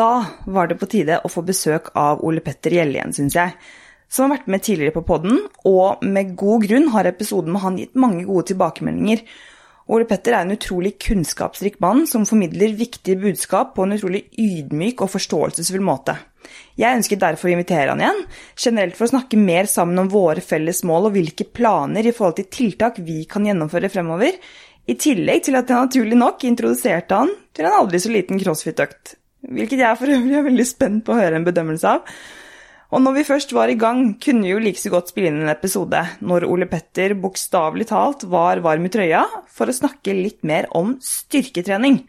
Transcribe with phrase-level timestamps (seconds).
[0.00, 3.54] da var det på tide å få besøk av Ole Petter Gjelle igjen, syns jeg.
[4.10, 5.38] Som har vært med tidligere på podden,
[5.68, 9.22] og med god grunn har episoden med han gitt mange gode tilbakemeldinger.
[9.90, 15.02] Ole Petter er en utrolig kunnskapsrik mann som formidler viktige budskap på en utrolig ydmyk
[15.04, 16.16] og forståelsesfull måte.
[16.78, 18.20] Jeg ønsker derfor å invitere han igjen,
[18.58, 22.38] generelt for å snakke mer sammen om våre felles mål og hvilke planer i forhold
[22.40, 24.38] til tiltak vi kan gjennomføre fremover,
[24.90, 29.19] i tillegg til at jeg naturlig nok introduserte han til en aldri så liten crossfit-økt,
[29.46, 32.20] hvilket jeg for øvrig er veldig spent på å høre en bedømmelse av.
[32.90, 35.44] Og når vi først var i gang, kunne vi jo like så godt spille inn
[35.44, 40.42] en episode når Ole Petter bokstavelig talt var varm i trøya for å snakke litt
[40.46, 42.00] mer om styrketrening.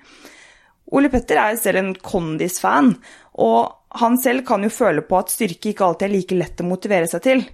[0.92, 2.96] Ole Petter er jo selv en kondis-fan,
[3.40, 6.68] og han selv kan jo føle på at styrke ikke alltid er like lett å
[6.68, 7.46] motivere seg til.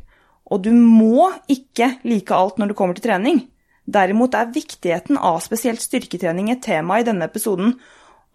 [0.47, 3.43] Og du må ikke like alt når det kommer til trening.
[3.87, 7.75] Derimot er viktigheten av spesielt styrketrening et tema i denne episoden,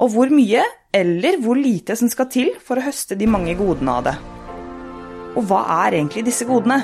[0.02, 3.96] og hvor mye eller hvor lite som skal til for å høste de mange godene
[3.96, 4.16] av det.
[5.32, 6.82] Og hva er egentlig disse godene?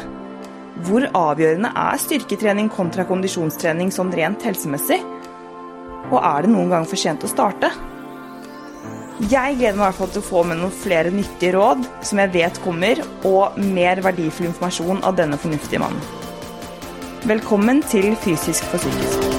[0.87, 5.00] Hvor avgjørende er styrketrening kontra kondisjonstrening sånn rent helsemessig?
[6.09, 7.70] Og er det noen gang for sent å starte?
[9.28, 12.22] Jeg gleder meg i hvert fall til å få med noen flere nyttige råd som
[12.22, 16.15] jeg vet kommer, og mer verdifull informasjon av denne fornuftige mannen.
[17.27, 19.38] Velkommen til Fysisk for psykisk.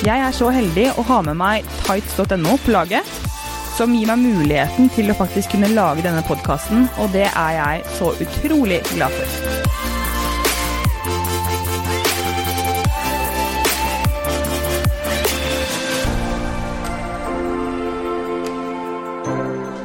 [0.00, 3.04] Jeg er så heldig å ha med meg tights.no på laget,
[3.76, 7.82] som gir meg muligheten til å faktisk kunne lage denne podkasten, og det er jeg
[7.98, 9.28] så utrolig glad for.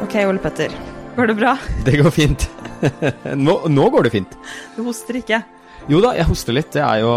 [0.06, 0.72] Ok, Ole Petter.
[1.20, 1.58] Går det bra?
[1.84, 2.48] Det går fint.
[3.36, 4.40] Nå, nå, går det fint.
[4.78, 5.44] Du hoster ikke?
[5.86, 6.72] Jo da, jeg hoster litt.
[6.74, 7.12] Det er jo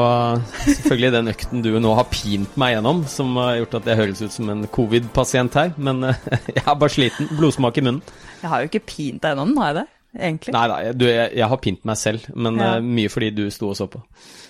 [0.66, 4.20] selvfølgelig den økten du nå har pint meg gjennom, som har gjort at jeg høres
[4.20, 5.70] ut som en covid-pasient her.
[5.80, 6.04] Men
[6.56, 7.30] jeg er bare sliten.
[7.38, 8.02] Blodsmak i munnen.
[8.42, 9.86] Jeg har jo ikke pint deg gjennom, har jeg det?
[10.18, 10.52] Egentlig.
[10.54, 12.68] Nei da, jeg, jeg, jeg, har pint meg selv, men ja.
[12.76, 14.00] uh, mye fordi du sto og så på.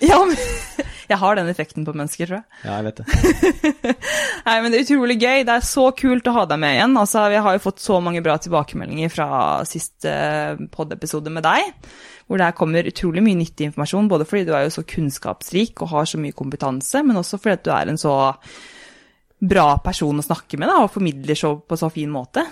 [0.03, 0.35] Ja, men
[1.11, 2.61] jeg har den effekten på mennesker, tror jeg.
[2.63, 3.95] Ja, jeg vet det.
[4.47, 5.43] Nei, men det er utrolig gøy.
[5.47, 6.95] Det er så kult å ha deg med igjen.
[6.99, 9.29] Altså, Vi har jo fått så mange bra tilbakemeldinger fra
[9.67, 10.13] siste
[10.75, 11.91] pod-episode med deg,
[12.29, 15.93] hvor det kommer utrolig mye nyttig informasjon, både fordi du er jo så kunnskapsrik og
[15.95, 18.15] har så mye kompetanse, men også fordi du er en så
[19.39, 22.45] bra person å snakke med da, og formidler så på så fin måte.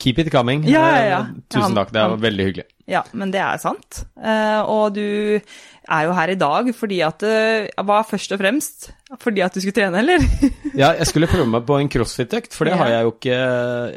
[0.00, 0.64] Keep it coming.
[0.64, 1.18] Ja, ja, ja.
[1.52, 2.66] Tusen takk, det var veldig hyggelig.
[2.88, 4.00] Ja, men det er sant.
[4.16, 5.04] Uh, og du
[5.36, 8.88] er jo her i dag fordi at uh, Hva først og fremst?
[9.20, 10.24] Fordi at du skulle trene, eller?
[10.80, 13.40] ja, jeg skulle prøve meg på en crossfit-økt, for det har jeg jo ikke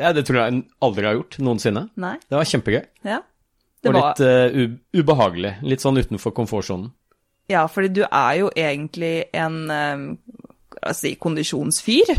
[0.01, 1.87] Ja, det tror jeg aldri har gjort noensinne.
[2.03, 2.17] Nei.
[2.27, 2.83] Det var kjempegøy.
[3.07, 3.23] Ja.
[3.89, 5.57] Og litt uh, ubehagelig.
[5.67, 6.91] Litt sånn utenfor komfortsonen.
[7.51, 12.13] Ja, fordi du er jo egentlig en altså, kondisjonsfyr.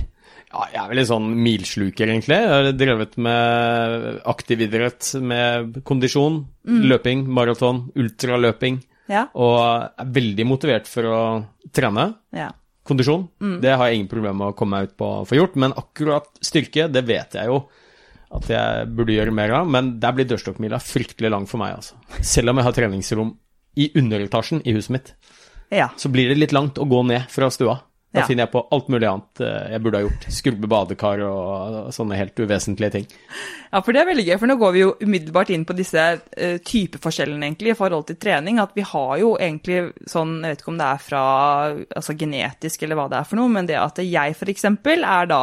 [0.54, 2.36] Ja, jeg er vel en sånn milsluker, egentlig.
[2.38, 6.82] Jeg har drevet med aktiv idrett med kondisjon, mm.
[6.92, 8.78] løping, maraton, ultraløping.
[9.10, 9.26] Ja.
[9.34, 11.22] Og er veldig motivert for å
[11.74, 12.06] trene.
[12.36, 12.52] Ja.
[12.86, 13.56] Kondisjon, mm.
[13.64, 15.58] det har jeg ingen problemer med å komme meg ut på å få gjort.
[15.58, 17.64] Men akkurat styrke, det vet jeg jo
[18.34, 19.70] at jeg burde gjøre mer av.
[19.70, 21.98] Men der blir dørstokkmila fryktelig lang for meg, altså.
[22.20, 23.34] Selv om jeg har treningsrom
[23.80, 25.14] i underetasjen i huset mitt,
[25.74, 25.88] ja.
[25.98, 27.80] så blir det litt langt å gå ned fra stua.
[28.14, 28.26] Da Ja.
[28.28, 30.26] finner jeg på alt mulig annet eh, jeg burde ha gjort.
[30.30, 33.06] Skrubbe badekar og sånne helt uvesentlige ting.
[33.72, 36.04] Ja, for det er veldig gøy, for nå går vi jo umiddelbart inn på disse
[36.22, 38.60] uh, typeforskjellene egentlig i forhold til trening.
[38.62, 41.24] At vi har jo egentlig sånn, jeg vet ikke om det er fra
[41.74, 44.64] altså genetisk eller hva det er for noe, men det at jeg f.eks.
[44.70, 45.42] er da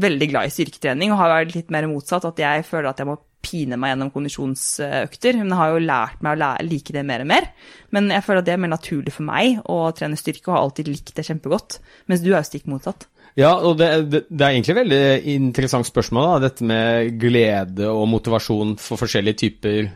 [0.00, 2.26] veldig glad i styrketrening og har vært litt mer motsatt.
[2.28, 5.38] At jeg føler at jeg må pine meg gjennom kondisjonsøkter.
[5.40, 7.48] Men jeg har jo lært meg å like det mer og mer.
[7.94, 10.62] Men jeg føler at det er mer naturlig for meg å trene styrke, og har
[10.66, 11.80] alltid likt det kjempegodt.
[12.10, 13.08] Mens du er jo stikk motsatt.
[13.38, 17.88] Ja, og det, det, det er egentlig et veldig interessant spørsmål, da, dette med glede
[17.90, 19.88] og motivasjon for forskjellige typer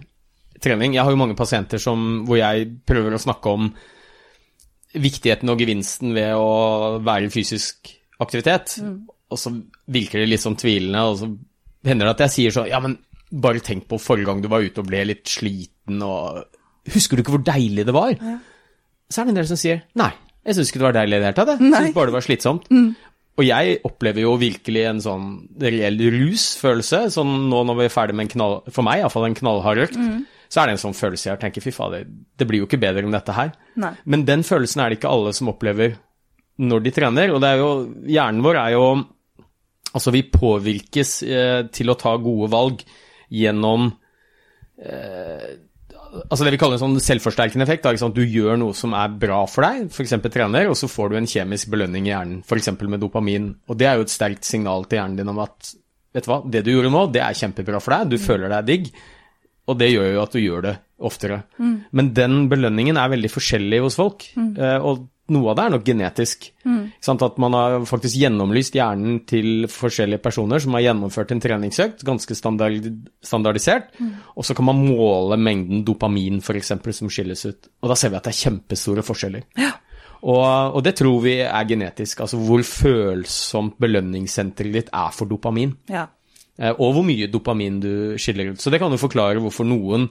[0.63, 0.97] trening.
[0.97, 3.71] Jeg har jo mange pasienter som, hvor jeg prøver å snakke om
[4.99, 8.75] viktigheten og gevinsten ved å være i fysisk aktivitet.
[8.83, 8.99] Mm.
[9.31, 9.53] Og så
[9.93, 11.29] virker det litt sånn tvilende, og så
[11.89, 12.99] hender det at jeg sier sånn Ja, men
[13.31, 16.45] bare tenk på forrige gang du var ute og ble litt sliten og
[16.89, 18.15] Husker du ikke hvor deilig det var?
[18.17, 18.39] Ja.
[19.13, 20.09] Så er det en del som sier nei,
[20.49, 21.61] jeg syns ikke det var deilig i det hele tatt.
[21.61, 22.71] Jeg syns bare det var slitsomt.
[22.73, 22.87] Mm.
[23.39, 25.27] Og jeg opplever jo virkelig en sånn
[25.61, 27.03] reell rusfølelse.
[27.13, 29.99] Sånn nå når vi er ferdig med en knall, for meg iallfall en knallhard økt,
[30.01, 30.25] Mm.
[30.49, 33.05] så er det en sånn følelse jeg tenker fy fader, det blir jo ikke bedre
[33.05, 33.53] enn dette her.
[33.77, 33.93] Nei.
[34.07, 35.99] Men den følelsen er det ikke alle som opplever
[36.59, 37.31] når de trener.
[37.37, 37.71] Og det er jo
[38.09, 38.85] Hjernen vår er jo
[39.97, 42.83] Altså, vi påvirkes eh, til å ta gode valg
[43.33, 43.89] gjennom
[44.83, 45.49] eh,
[46.29, 47.87] altså det vi kaller en sånn selvforsterkende effekt.
[47.87, 50.17] Da, Du gjør noe som er bra for deg, f.eks.
[50.29, 52.73] trener, og så får du en kjemisk belønning i hjernen, f.eks.
[52.81, 53.53] med dopamin.
[53.69, 55.75] Og det er jo et sterkt signal til hjernen din om at
[56.15, 58.69] vet du hva, det du gjorde nå, det er kjempebra for deg, du føler deg
[58.69, 58.91] digg.
[59.69, 60.75] Og det gjør jo at du gjør det
[61.05, 61.43] oftere.
[61.61, 61.75] Mm.
[61.95, 64.25] Men den belønningen er veldig forskjellig hos folk.
[64.37, 64.55] Mm.
[64.81, 66.47] og noe av det er nok genetisk.
[66.65, 66.83] Mm.
[67.15, 72.37] At man har faktisk gjennomlyst hjernen til forskjellige personer som har gjennomført en treningsøkt, ganske
[72.39, 72.89] standard,
[73.25, 74.15] standardisert, mm.
[74.37, 76.73] og så kan man måle mengden dopamin f.eks.
[77.01, 77.71] som skilles ut.
[77.83, 79.49] Og da ser vi at det er kjempestore forskjeller.
[79.61, 79.75] Ja.
[80.19, 85.77] Og, og, det tror vi er genetisk, altså hvor følsomt belønningssenteret ditt er for dopamin.
[85.93, 86.09] Ja.
[86.59, 88.63] Eh, og hvor mye dopamin du skiller ut.
[88.63, 90.09] Så det kan jo forklare hvorfor noen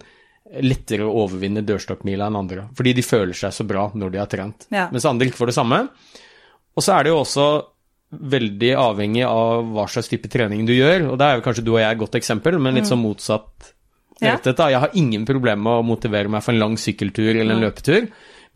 [0.63, 2.67] lettere å overvinne dørstokkmila enn andre.
[2.77, 4.67] Fordi de føler seg så bra når de har trent.
[4.73, 4.87] Ja.
[4.93, 5.81] Mens andre ikke får det samme.
[6.77, 7.47] Og så er det jo også
[8.07, 11.09] veldig avhengig av hva slags type trening du gjør.
[11.11, 12.93] Og der er jo kanskje du og jeg et godt eksempel, men litt mm.
[12.93, 13.73] sånn motsatt
[14.17, 14.69] da.
[14.71, 18.07] Jeg har ingen problemer med å motivere meg for en lang sykkeltur eller en løpetur.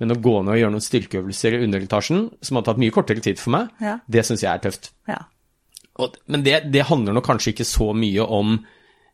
[0.02, 3.22] Men å gå ned og gjøre noen styrkeøvelser i underetasjen, som har tatt mye kortere
[3.22, 4.00] tid for meg, ja.
[4.10, 4.90] det syns jeg er tøft.
[5.10, 5.20] Ja.
[6.02, 8.56] Og, men det, det handler nok kanskje ikke så mye om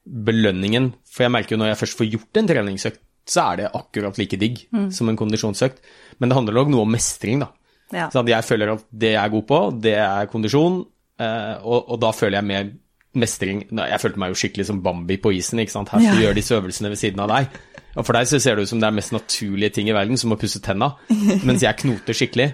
[0.07, 0.91] belønningen.
[1.09, 4.17] For jeg merker jo når jeg først får gjort en treningsøkt, så er det akkurat
[4.19, 4.89] like digg mm.
[4.95, 5.81] som en kondisjonsøkt.
[6.17, 7.51] Men det handler nok noe om mestring, da.
[7.95, 8.09] Ja.
[8.11, 10.81] Sånn jeg føler at det jeg er god på, det er kondisjon,
[11.23, 12.69] eh, og, og, da føler jeg mer
[13.17, 15.61] mestring Jeg følte meg jo skikkelig som Bambi på isen.
[15.63, 15.89] ikke sant?
[15.89, 16.27] Her skal du ja.
[16.27, 17.55] gjøre disse øvelsene ved siden av deg.
[17.97, 20.19] Og for deg så ser det ut som det er mest naturlige ting i verden,
[20.21, 20.91] som å pusse tenna,
[21.47, 22.51] mens jeg knoter skikkelig.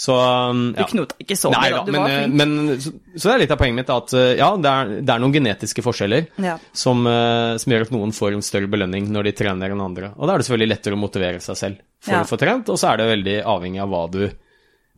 [0.00, 0.86] Så, um, ja.
[0.86, 1.80] Du knota ikke så mye, da.
[1.84, 2.36] Du men, var flink.
[2.40, 5.12] Men, så, så, det er litt av poenget mitt at uh, ja, det er, det
[5.12, 6.54] er noen genetiske forskjeller ja.
[6.72, 10.14] som, uh, som, gjør at noen får en større belønning når de trener enn andre.
[10.16, 12.22] Og da er det selvfølgelig lettere å motivere seg selv for ja.
[12.24, 14.22] å få trent, og så er det veldig avhengig av hva du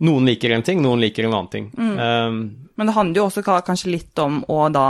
[0.02, 1.66] Noen liker en ting, noen liker en annen ting.
[1.78, 1.90] Mm.
[1.94, 2.38] Um,
[2.74, 4.86] men det handler jo også kanskje litt om å da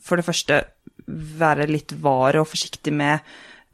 [0.00, 0.60] for det første
[1.40, 3.20] være litt var og forsiktig med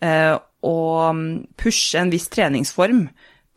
[0.02, 0.34] uh,
[0.66, 0.78] å
[1.12, 1.20] um,
[1.60, 3.04] pushe en viss treningsform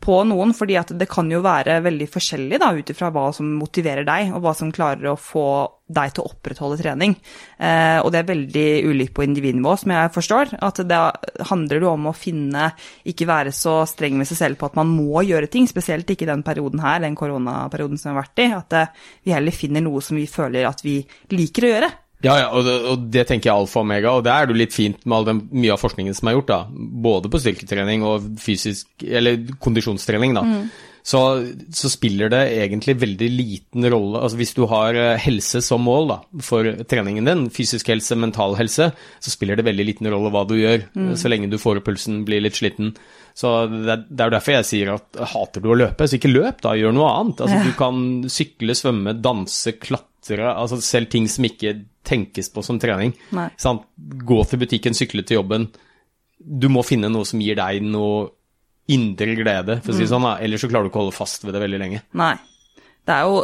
[0.04, 4.06] på noen, fordi at det kan jo være veldig forskjellig ut ifra hva som motiverer
[4.06, 5.46] deg, og hva som klarer å få
[5.94, 7.14] deg til å opprettholde trening.
[7.58, 10.54] Eh, og det er veldig ulikt på individnivå, som jeg forstår.
[10.64, 11.00] At det
[11.50, 12.70] handler om å finne,
[13.04, 16.28] ikke være så streng med seg selv på at man må gjøre ting, spesielt ikke
[16.30, 18.48] den perioden her, den koronaperioden som vi har vært i.
[18.60, 21.00] At eh, vi heller finner noe som vi føler at vi
[21.34, 21.92] liker å gjøre.
[22.24, 24.54] Ja, ja og, det, og det tenker jeg alfa og omega, og det er det
[24.54, 26.60] jo litt fint med all den, mye av forskningen som er gjort, da.
[27.04, 30.44] Både på styrketrening og fysisk, eller kondisjonstrening, da.
[30.48, 30.66] Mm.
[31.04, 31.20] Så,
[31.76, 36.06] så, spiller det egentlig veldig liten rolle Altså hvis du har eh, helse som mål
[36.08, 38.86] da, for treningen din, fysisk helse, mental helse,
[39.20, 41.10] så spiller det veldig liten rolle hva du gjør, mm.
[41.20, 42.94] så lenge du får opp pulsen, blir litt sliten.
[43.36, 46.64] Så det, det er derfor jeg sier at hater du å løpe, så ikke løp,
[46.64, 47.44] da, gjør noe annet.
[47.44, 47.68] Altså ja.
[47.68, 48.00] Du kan
[48.32, 53.14] sykle, svømme, danse, klatre, altså selv ting som ikke tenkes på som trening.
[53.30, 55.68] Gå til butikken, sykle til jobben.
[56.38, 58.28] Du må finne noe som gir deg noe
[58.92, 60.12] indre glede, for å si det mm.
[60.12, 60.30] sånn.
[60.44, 62.02] Ellers så klarer du ikke å holde fast ved det veldig lenge.
[62.20, 62.34] Nei.
[63.04, 63.40] Det er jo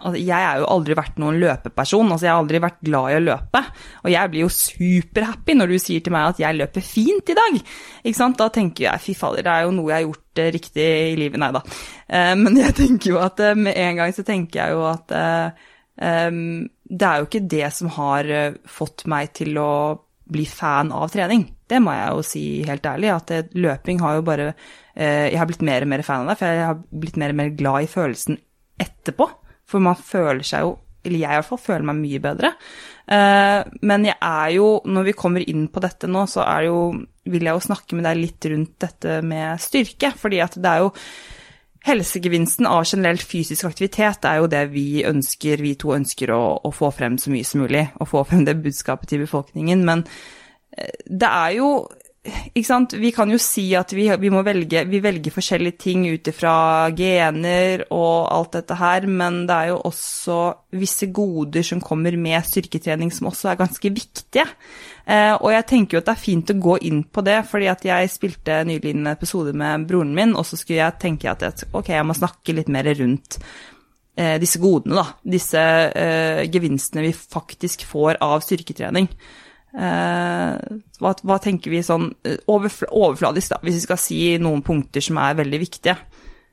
[0.00, 2.12] altså, Jeg har jo aldri vært noen løpeperson.
[2.12, 3.62] altså Jeg har aldri vært glad i å løpe.
[4.04, 7.36] Og jeg blir jo superhappy når du sier til meg at jeg løper fint i
[7.38, 7.60] dag.
[8.02, 8.40] Ikke sant?
[8.40, 11.20] Da tenker jeg fy fader, det er jo noe jeg har gjort eh, riktig i
[11.20, 11.40] livet.
[11.42, 11.62] Nei da.
[12.08, 15.16] Eh, men jeg tenker jo at eh, med en gang så tenker jeg jo at
[15.94, 19.72] Um, det er jo ikke det som har uh, fått meg til å
[20.34, 21.46] bli fan av trening.
[21.68, 23.12] Det må jeg jo si helt ærlig.
[23.14, 26.38] At løping har jo bare uh, Jeg har blitt mer og mer fan av det,
[26.40, 28.40] for jeg har blitt mer og mer glad i følelsen
[28.80, 29.28] etterpå.
[29.70, 30.74] For man føler seg jo
[31.04, 32.50] Eller jeg i hvert fall føler meg mye bedre.
[33.84, 36.78] Men jeg er jo Når vi kommer inn på dette nå, så er jo
[37.28, 40.12] Vil jeg jo snakke med deg litt rundt dette med styrke.
[40.20, 40.90] Fordi at det er jo
[41.84, 46.70] Helsegevinsten av generelt fysisk aktivitet er jo det vi ønsker, vi to ønsker å, å
[46.72, 47.84] få frem så mye som mulig.
[48.00, 49.84] Å få frem det budskapet til befolkningen.
[49.84, 50.06] Men
[50.76, 51.68] eh, det er jo
[52.24, 52.94] ikke sant?
[52.96, 56.54] Vi kan jo si at vi, vi må velge vi velger forskjellige ting ut ifra
[56.96, 60.38] gener og alt dette her, men det er jo også
[60.80, 64.46] visse goder som kommer med styrketrening som også er ganske viktige.
[65.04, 67.68] Eh, og jeg tenker jo at det er fint å gå inn på det, fordi
[67.74, 71.44] at jeg spilte nylig en episode med broren min, og så skulle jeg tenke at
[71.44, 73.36] jeg, ok, jeg må snakke litt mer rundt
[74.16, 75.06] eh, disse godene, da.
[75.36, 75.60] Disse
[75.92, 79.12] eh, gevinstene vi faktisk får av styrketrening.
[79.74, 84.62] Eh, hva, hva, tenker vi sånn eh, overfl overfladisk, da, hvis vi skal si noen
[84.66, 85.96] punkter som er veldig viktige?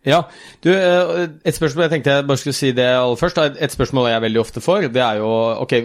[0.08, 0.24] Ja,
[0.66, 3.38] du, eh, et spørsmål jeg tenkte jeg bare skulle si det aller først.
[3.62, 5.30] Et spørsmål jeg veldig ofte får, det er jo
[5.62, 5.78] ok,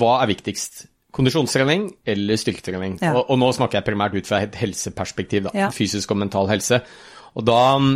[0.00, 0.86] hva er viktigst?
[1.14, 2.96] Kondisjonstrening eller styrketrening.
[3.04, 3.12] Ja.
[3.12, 5.54] Og, og, nå snakker jeg primært ut fra et helseperspektiv, da.
[5.66, 5.70] Ja.
[5.74, 6.80] Fysisk og mental helse.
[7.36, 7.92] Og da mm,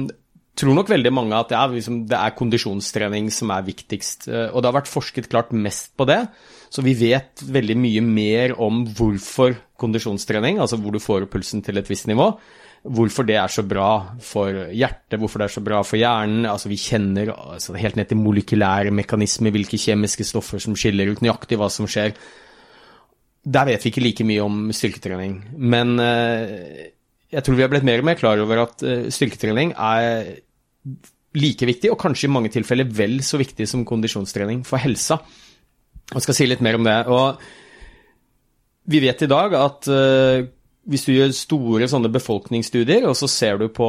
[0.61, 4.29] tror nok veldig mange at ja, liksom, det er kondisjonstrening som er viktigst.
[4.29, 6.21] Og det har vært forsket klart mest på det.
[6.69, 11.81] Så vi vet veldig mye mer om hvorfor kondisjonstrening, altså hvor du får pulsen til
[11.81, 12.33] et visst nivå.
[12.89, 13.89] Hvorfor det er så bra
[14.23, 16.47] for hjertet, hvorfor det er så bra for hjernen.
[16.47, 21.25] altså Vi kjenner altså, helt ned til molekylære mekanismer, hvilke kjemiske stoffer som skiller ut
[21.25, 22.15] nøyaktig hva som skjer.
[23.49, 25.41] Der vet vi ikke like mye om styrketrening.
[25.57, 26.93] Men eh,
[27.33, 30.39] jeg tror vi har blitt mer og mer klar over at eh, styrketrening er
[31.39, 35.21] like viktig, og kanskje i mange tilfeller vel så viktig som kondisjonstrening for helsa.
[36.15, 36.99] Jeg skal si litt mer om det.
[37.07, 37.41] og
[38.89, 40.47] Vi vet i dag at uh,
[40.89, 43.89] hvis du gjør store sånne befolkningsstudier, og så ser du på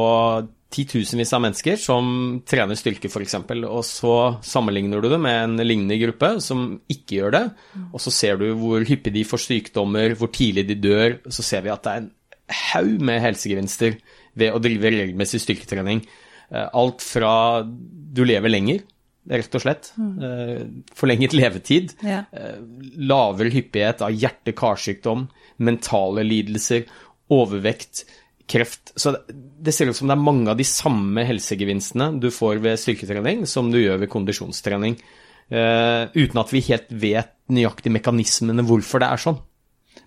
[0.70, 2.04] titusenvis av mennesker som
[2.46, 3.34] trener styrke f.eks.,
[3.66, 4.14] og så
[4.46, 7.42] sammenligner du det med en lignende gruppe som ikke gjør det,
[7.90, 11.64] og så ser du hvor hyppig de får sykdommer, hvor tidlig de dør, så ser
[11.66, 12.12] vi at det er en
[12.70, 13.98] haug med helsegevinster
[14.38, 16.04] ved å drive regelmessig styrketrening.
[16.50, 17.32] Eh, alt fra
[17.64, 18.84] du lever lenger,
[19.30, 19.90] rett og slett.
[19.98, 20.82] Mm.
[20.96, 21.94] Forlenget levetid.
[22.06, 22.24] Ja.
[22.34, 22.58] Eh,
[22.98, 25.28] lavere hyppighet av hjerte-karsykdom,
[25.66, 26.86] mentale lidelser,
[27.30, 28.04] overvekt,
[28.50, 28.92] kreft.
[28.98, 32.80] Så det ser ut som det er mange av de samme helsegevinstene du får ved
[32.82, 34.98] styrketrening som du gjør ved kondisjonstrening.
[35.50, 39.38] uten at vi helt vet nøyaktig mekanismene hvorfor det er sånn.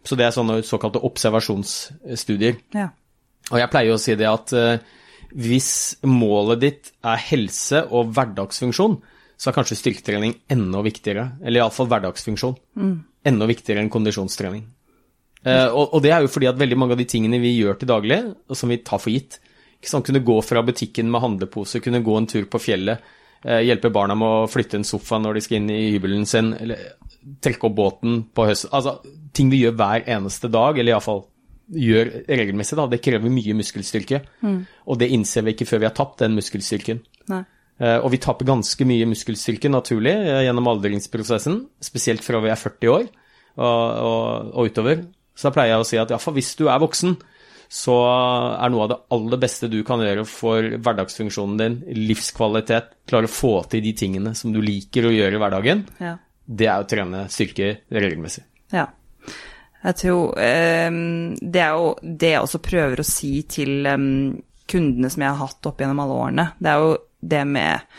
[0.04, 2.60] Så det er sånne såkalte observasjonsstudier.
[2.76, 2.90] Ja.
[3.52, 4.54] Og jeg pleier å si det at
[5.34, 9.00] hvis målet ditt er helse og hverdagsfunksjon,
[9.44, 11.26] så er kanskje styrketrening enda viktigere.
[11.44, 12.56] Eller iallfall hverdagsfunksjon.
[12.80, 12.94] Mm.
[13.28, 14.64] Enda viktigere enn kondisjonstrening.
[15.44, 17.82] Eh, og, og, det er jo fordi at veldig mange av de tingene vi gjør
[17.82, 19.42] til daglig, og som vi tar for gitt
[19.84, 23.02] ikke sant, Kunne gå fra butikken med handlepose, kunne gå en tur på fjellet,
[23.44, 26.54] eh, hjelpe barna med å flytte en sofa når de skal inn i hybelen sin,
[26.56, 26.80] eller
[27.44, 29.02] trekke opp båten på høsten Altså
[29.36, 31.26] ting vi gjør hver eneste dag, eller iallfall
[31.68, 34.22] gjør regelmessig, da, det krever mye muskelstyrke.
[34.40, 34.58] Mm.
[34.88, 37.04] Og det innser vi ikke før vi har tapt den muskelstyrken.
[37.34, 37.44] Nei.
[37.82, 42.60] Uh, og vi taper ganske mye muskelstyrke naturlig uh, gjennom aldringsprosessen, spesielt fra vi er
[42.60, 43.06] 40 år
[43.58, 45.06] og, og, og utover.
[45.34, 47.16] Så da pleier jeg å si at iallfall hvis du er voksen,
[47.74, 53.30] så er noe av det aller beste du kan gjøre for hverdagsfunksjonen din, livskvalitet, klare
[53.30, 56.14] å få til de tingene som du liker å gjøre i hverdagen, ja.
[56.46, 58.46] det er å trene styrke regelmessig.
[58.74, 58.92] Ja.
[59.84, 64.06] Jeg tror um, Det er jo det jeg også prøver å si til um,
[64.70, 66.46] kundene som jeg har hatt opp gjennom alle årene.
[66.62, 66.94] Det er jo
[67.30, 67.96] det med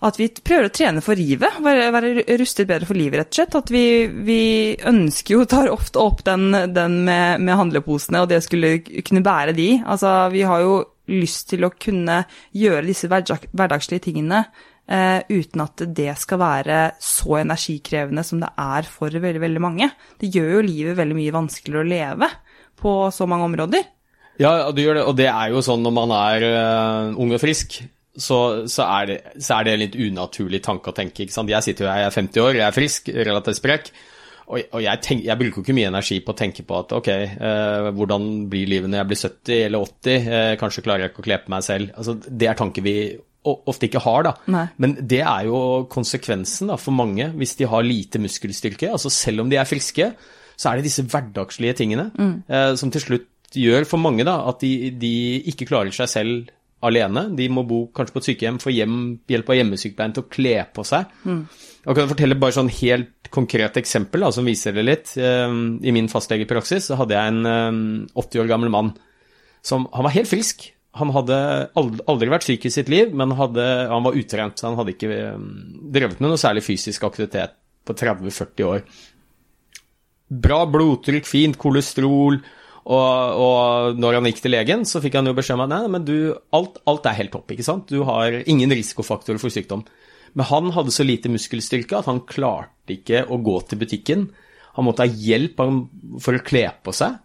[0.00, 3.36] at vi prøver å trene for livet, være, være rustet bedre for livet, rett og
[3.36, 3.56] slett.
[3.58, 4.40] At vi, vi
[4.88, 9.54] ønsker jo, tar ofte opp den, den med, med, handleposene, og det skulle kunne bære
[9.58, 9.68] de.
[9.84, 10.78] Altså, vi har jo
[11.10, 12.22] lyst til å kunne
[12.56, 14.44] gjøre disse hverdagslige tingene
[14.86, 19.90] eh, uten at det skal være så energikrevende som det er for veldig, veldig mange.
[20.20, 22.32] Det gjør jo livet veldig mye vanskeligere å leve
[22.80, 23.88] på så mange områder.
[24.40, 27.42] Ja, det gjør det, og det er jo sånn når man er uh, ung og
[27.42, 27.82] frisk,
[28.16, 31.24] så, så, er det, så, er det, en litt unaturlig tanke å tenke.
[31.24, 31.50] ikke sant?
[31.52, 33.92] Jeg sitter jo her, jeg er 50 år, jeg er frisk, relativt sprek.
[34.50, 36.94] Og, og jeg, tenk, jeg, bruker jo ikke mye energi på å tenke på at
[36.96, 40.30] ok, eh, hvordan blir livet når jeg blir 70 eller 80?
[40.58, 41.92] kanskje klarer jeg ikke å kle på meg selv.
[41.94, 42.96] Altså, det er tanker vi
[43.46, 44.26] ofte ikke har.
[44.26, 44.34] da.
[44.52, 44.66] Nei.
[44.82, 48.90] Men det er jo konsekvensen da, for mange hvis de har lite muskelstyrke.
[48.90, 50.10] altså Selv om de er friske,
[50.60, 52.34] så er det disse hverdagslige tingene mm.
[52.50, 55.14] eh, som til slutt gjør for mange da, at de, de,
[55.50, 56.50] ikke klarer seg selv
[56.86, 57.26] alene.
[57.36, 58.96] De må bo kanskje på et sykehjem, få hjem,
[59.30, 61.12] hjelp av hjemmesykepleien til å kle på seg.
[61.28, 61.44] Mm.
[61.84, 65.14] Jeg kan fortelle bare sånn helt konkret eksempel da, som viser det litt.
[65.20, 65.54] Eh,
[65.86, 68.94] I min fastlegepraksis så hadde jeg en 80 eh, år gammel mann
[69.60, 71.36] som Han var helt frisk han hadde
[71.78, 74.58] aldri vært syk i sitt liv, men hadde, han var utrent.
[74.58, 75.44] Så han hadde ikke um,
[75.94, 77.54] drevet med noe særlig fysisk aktivitet
[77.86, 78.82] på 30-40 år.
[80.30, 82.40] Bra blodtrykk, fint kolesterol.
[82.88, 85.82] Og, og, når han gikk til legen, så fikk han jo beskjed om at nei,
[85.92, 87.52] men du, alt, alt, er helt topp.
[87.52, 87.90] ikke sant?
[87.92, 89.84] Du har ingen risikofaktorer for sykdom.
[90.32, 94.28] Men han hadde så lite muskelstyrke at han klarte ikke å gå til butikken.
[94.78, 95.60] Han måtte ha hjelp
[96.22, 97.18] for å kle på seg.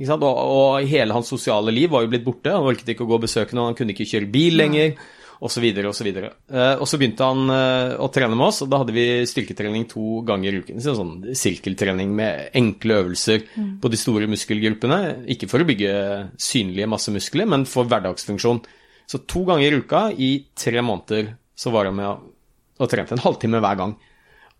[0.00, 2.54] Og, og, hele hans sosiale liv var jo blitt borte.
[2.54, 4.94] Han orket ikke å gå og besøke noen, han kunne ikke kjøre bil lenger,
[5.40, 5.66] osv.
[5.88, 6.08] osv.
[6.10, 9.86] Uh, og så begynte han uh, å trene med oss, og da hadde vi styrketrening
[9.90, 10.82] to ganger i uken.
[10.84, 13.70] Så sånn sirkeltrening med enkle øvelser mm.
[13.82, 15.00] på de store muskelgruppene.
[15.32, 15.94] Ikke for å bygge
[16.40, 18.62] synlige masse muskler, men for hverdagsfunksjon.
[19.10, 23.24] Så to ganger i uka i tre måneder så var han med og, trente en
[23.24, 23.96] halvtime hver gang.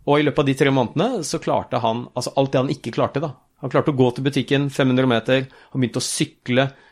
[0.09, 2.93] Og i løpet av de tre månedene så klarte han altså alt det han ikke
[2.97, 3.35] klarte, da.
[3.61, 6.89] Han klarte å gå til butikken 500 meter, han begynte å sykle, eh,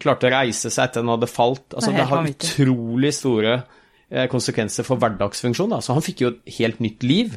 [0.00, 1.66] klarte å reise seg etter han hadde falt.
[1.74, 5.74] Altså, det, det har utrolig store eh, konsekvenser for hverdagsfunksjon.
[5.74, 5.82] Da.
[5.84, 7.36] Så han fikk jo et helt nytt liv.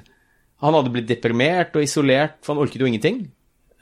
[0.64, 3.26] Han hadde blitt deprimert og isolert, for han orket jo ingenting.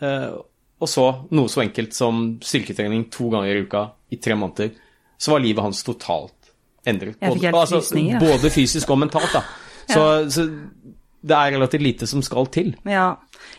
[0.01, 0.31] Eh,
[0.75, 4.73] og så noe så enkelt som styrketrening to ganger i uka i tre måneder.
[5.17, 6.51] Så var livet hans totalt
[6.85, 7.17] endret.
[7.21, 7.81] Både, altså,
[8.19, 9.31] både fysisk og mentalt.
[9.33, 9.45] Da.
[9.85, 10.29] Så, ja.
[10.33, 10.43] så
[11.25, 12.73] det er relativt lite som skal til.
[12.85, 13.15] Ja.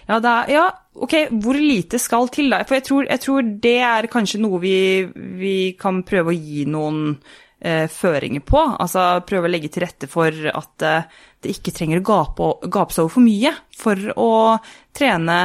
[0.06, 2.62] Ja, er, ja, ok, hvor lite skal til, da?
[2.66, 4.78] For jeg tror, jeg tror det er kanskje noe vi,
[5.40, 7.18] vi kan prøve å gi noen
[7.58, 8.62] eh, føringer på.
[8.78, 12.94] Altså prøve å legge til rette for at eh, det ikke trenger å gape, gape
[12.94, 14.32] seg over for mye for å
[14.96, 15.40] trene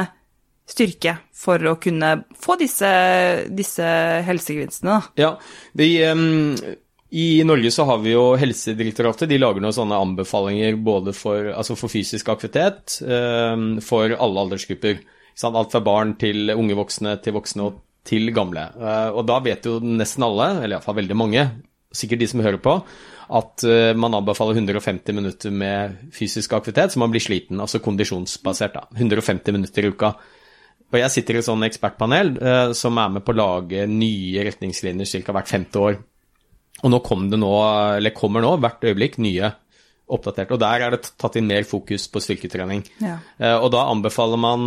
[0.72, 2.88] styrke for å kunne få disse,
[3.50, 3.86] disse
[4.26, 5.00] helsegevinstene.
[5.18, 5.34] Ja,
[5.78, 6.54] vi, um,
[7.12, 9.28] I Norge så har vi jo Helsedirektoratet.
[9.28, 15.02] De lager noen sånne anbefalinger både for, altså for fysisk aktivitet um, for alle aldersgrupper.
[15.44, 18.64] Alt fra barn til unge voksne til voksne og til gamle.
[18.80, 21.42] Uh, og da vet jo nesten alle, eller iallfall veldig mange,
[21.92, 22.78] sikkert de som hører på,
[23.40, 28.78] at uh, man anbefaler 150 minutter med fysisk aktivitet så man blir sliten, altså kondisjonsbasert.
[28.78, 30.14] da, 150 minutter i uka.
[30.92, 34.48] Og jeg sitter i et sånn ekspertpanel uh, som er med på å lage nye
[34.48, 35.36] retningslinjer ca.
[35.36, 36.00] hvert femte år.
[36.82, 37.52] Og nå, kom det nå,
[37.98, 39.52] eller kommer nå hvert øyeblikk nye
[40.12, 40.52] oppdatert.
[40.54, 42.82] Og der er det tatt inn mer fokus på styrketrening.
[43.02, 43.18] Ja.
[43.38, 44.64] Uh, og da anbefaler man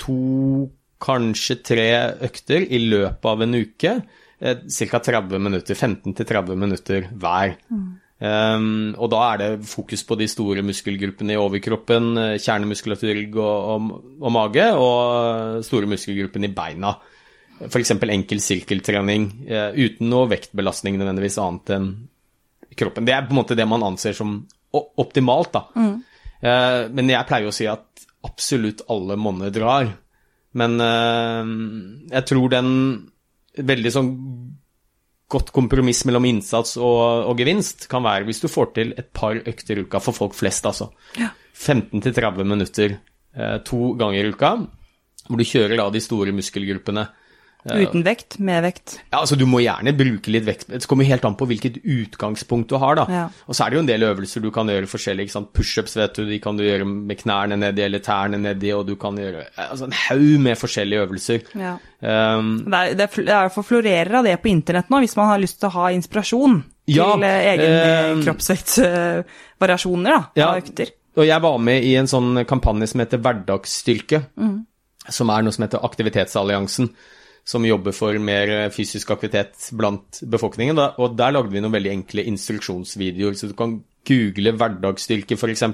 [0.00, 0.68] to,
[1.02, 1.88] kanskje tre
[2.28, 3.96] økter i løpet av en uke.
[4.42, 5.02] Uh, Ca.
[5.02, 7.58] 30 minutter, 15-30 minutter hver.
[7.72, 7.90] Mm.
[8.22, 13.40] Um, og da er det fokus på de store muskelgruppene i overkroppen, eh, kjernemuskulatur, og,
[13.42, 13.88] og,
[14.20, 16.92] og, mage, og store muskelgruppene i beina.
[17.68, 17.94] F.eks.
[17.94, 21.90] enkel sirkeltrening uh, uten noe vektbelastning nødvendigvis annet enn
[22.78, 23.06] kroppen.
[23.06, 24.40] Det er på en måte det man anser som
[24.72, 25.66] optimalt, da.
[25.76, 25.94] Mm.
[26.42, 29.92] Uh, men jeg pleier å si at absolutt alle monner drar.
[30.58, 31.52] Men uh,
[32.12, 32.72] jeg tror den
[33.60, 34.10] veldig sånn
[35.32, 39.38] godt kompromiss mellom innsats og, og, gevinst kan være hvis du får til et par
[39.38, 40.90] økter i uka for folk flest, altså.
[41.20, 41.30] Ja.
[41.56, 44.52] 15-30 minutter eh, to ganger i uka,
[45.28, 47.06] hvor du kjører da de store muskelgruppene.
[47.64, 48.96] Eh, Uten vekt, med vekt?
[49.12, 50.64] Ja, altså Du må gjerne bruke litt vekt.
[50.66, 52.96] Det kommer helt an på hvilket utgangspunkt du har.
[52.98, 53.04] da.
[53.08, 53.24] Ja.
[53.46, 55.28] Og så er det jo en del øvelser du kan gjøre forskjellig.
[55.28, 55.52] ikke sant?
[55.54, 58.96] Pushups vet du, de kan du gjøre med knærne nedi eller tærne nedi, og du
[58.96, 61.46] kan gjøre altså en haug med forskjellige øvelser.
[61.54, 61.76] Ja.
[62.02, 65.14] Um, Det er, det er, det er for florerer av det på internett nå, hvis
[65.16, 70.48] man har lyst til å ha inspirasjon til eh, egen uh, kroppsvektvariasjoner uh, Ja.
[70.50, 70.90] av økter.
[71.16, 74.22] Og jeg var med i en sånn kampanje som heter Hverdagsstyrke,
[75.12, 76.88] som er noe som heter Aktivitetsalliansen,
[77.44, 80.78] som jobber for mer fysisk aktivitet blant befolkningen.
[81.02, 85.64] Og der lagde vi noen veldig enkle instruksjonsvideoer, så du kan google hverdagsstyrke f.eks.,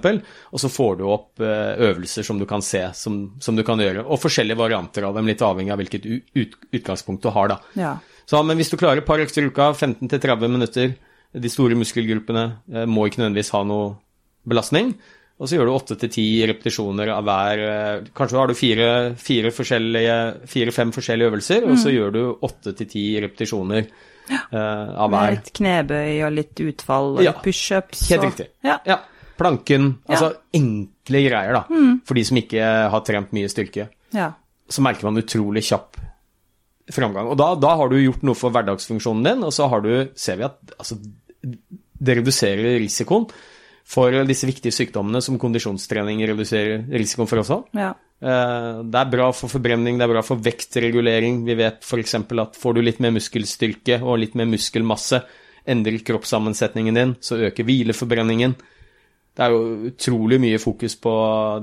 [0.52, 3.81] og så får du opp eh, øvelser som du kan se, som, som du kan
[3.81, 4.04] gjøre.
[4.04, 7.61] Og forskjellige varianter av dem, litt avhengig av hvilket ut, utgangspunkt du har, da.
[7.78, 7.94] Ja.
[8.28, 10.92] Så, men hvis du klarer et par økter i uka, 15-30 minutter,
[11.33, 13.96] de store muskelgruppene eh, må ikke nødvendigvis ha noe
[14.48, 14.94] belastning.
[15.38, 20.48] Og så gjør du 8-10 repetisjoner av hver eh, Kanskje har du fire- fire forskjellige-
[20.51, 25.37] fire-fem forskjellige øvelser, og så gjør du 8-10 repetisjoner uh, av Med hver.
[25.37, 28.03] litt knebøy og litt utfall og Ja, litt pushups.
[28.11, 28.48] Helt og- riktig.
[28.66, 28.98] Ja.
[29.38, 29.92] Planken.
[30.11, 31.62] Altså enkle greier, da.
[32.05, 32.59] For de som ikke
[32.90, 33.88] har trent mye styrke.
[34.12, 34.33] ja.
[34.68, 35.96] så merker man utrolig kjapp
[36.92, 37.29] framgang.
[37.31, 40.37] Og da, da har du gjort noe for hverdagsfunksjonen din, og så har du, ser
[40.37, 40.98] vi at altså,
[41.40, 43.24] det reduserer risikoen
[43.88, 47.62] for disse viktige sykdommene som kondisjonstrening reduserer risikoen for også.
[47.79, 47.94] ja.
[48.20, 51.44] Eh, Det er bra for forbrenning, det er bra for vektregulering.
[51.46, 52.14] Vi vet f.eks.
[52.18, 55.22] at får du litt mer muskelstyrke og litt mer muskelmasse,
[55.68, 58.57] endrer kroppssammensetningen din, så øker hvileforbrenningen.
[59.37, 61.12] Det er jo utrolig mye fokus på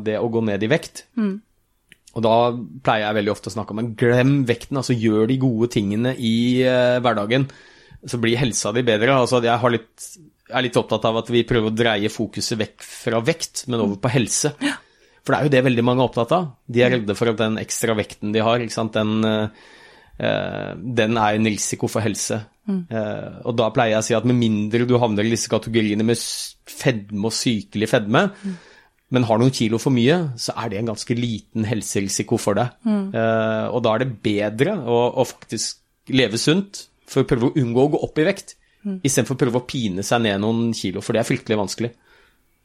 [0.05, 1.03] det å gå ned i vekt.
[2.15, 2.35] Og da
[2.85, 6.15] pleier jeg veldig ofte å snakke om men glem vekten, altså gjør de gode tingene
[6.15, 7.49] i eh, hverdagen,
[8.07, 9.17] så blir helsa di bedre.
[9.19, 10.07] Altså jeg har litt,
[10.49, 13.99] er litt opptatt av at vi prøver å dreie fokuset vekk fra vekt, men over
[14.01, 14.51] på helse.
[15.25, 16.51] For det er jo det veldig mange er opptatt av.
[16.69, 18.93] De er redde for at den ekstra vekten de har, ikke sant?
[18.93, 22.43] Den, eh, den er en risiko for helse.
[22.65, 22.87] Mm.
[23.45, 26.17] og da pleier jeg å si at med mindre du havner i disse kategoriene med
[26.17, 28.23] fedme og sykelig fedme,
[29.13, 32.73] men har noen kilo for mye, så er det en ganske liten helserisiko for deg.
[32.81, 33.13] Mm.
[33.69, 35.77] og da er det bedre å, å faktisk
[36.09, 38.55] leve sunt for å prøve å unngå å gå opp i vekt,
[38.85, 41.91] istedenfor å prøve å pine seg ned noen kilo, for det er fryktelig vanskelig.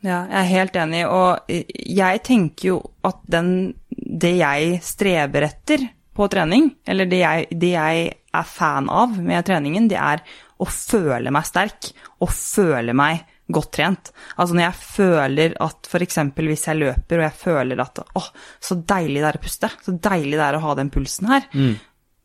[0.00, 3.50] Ja, jeg er helt enig, og jeg tenker jo at den,
[3.90, 5.84] det jeg streber etter
[6.16, 10.22] på trening, eller det jeg, det jeg er fan av med treningen, det er
[10.60, 14.10] å føle meg sterk og føle meg godt trent.
[14.36, 16.18] Altså når jeg føler at f.eks.
[16.38, 18.28] hvis jeg løper og jeg føler at åh,
[18.62, 21.48] så deilig det er å puste, så deilig det er å ha den pulsen her.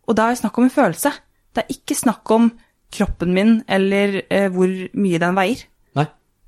[0.06, 1.12] Og da er det snakk om en følelse.
[1.56, 2.52] Det er ikke snakk om
[2.92, 5.64] kroppen min eller eh, hvor mye den veier.
[5.96, 6.06] Nei.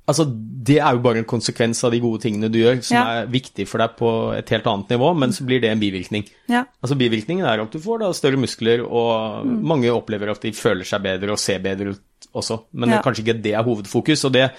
[0.08, 0.24] Altså,
[0.68, 3.04] det er jo bare en konsekvens av de gode tingene du gjør, som Ja.
[3.20, 6.24] er viktig for deg på et helt annet nivå, men så blir det en bivirkning.
[6.48, 6.64] Ja.
[6.82, 10.84] Altså Bivirkningen er at du får da større muskler, og mange opplever at de føler
[10.88, 12.62] seg bedre og ser bedre ut også.
[12.72, 13.02] Men Ja.
[13.02, 14.24] kanskje ikke det er hovedfokus.
[14.24, 14.50] og det,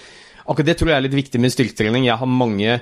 [0.48, 2.04] Akkurat det tror jeg er litt viktig med styrketrening.
[2.06, 2.80] Jeg har mange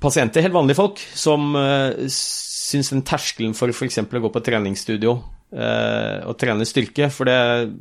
[0.00, 3.98] pasienter, helt vanlige folk, som uh, syns den terskelen for f.eks.
[3.98, 5.12] å gå på treningsstudio
[5.52, 7.72] uh, og trene styrke For det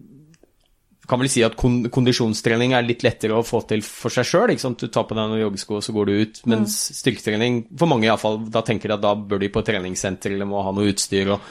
[1.12, 4.54] kan vel si at kondisjonstrening er litt lettere å få til for seg sjøl.
[4.80, 6.40] Du tar på deg noen joggesko, og så går du ut.
[6.48, 7.00] Mens mm.
[7.02, 10.64] styrketrening, for mange iallfall, da tenker de at da bør de på treningssenter eller må
[10.64, 11.34] ha noe utstyr.
[11.36, 11.44] og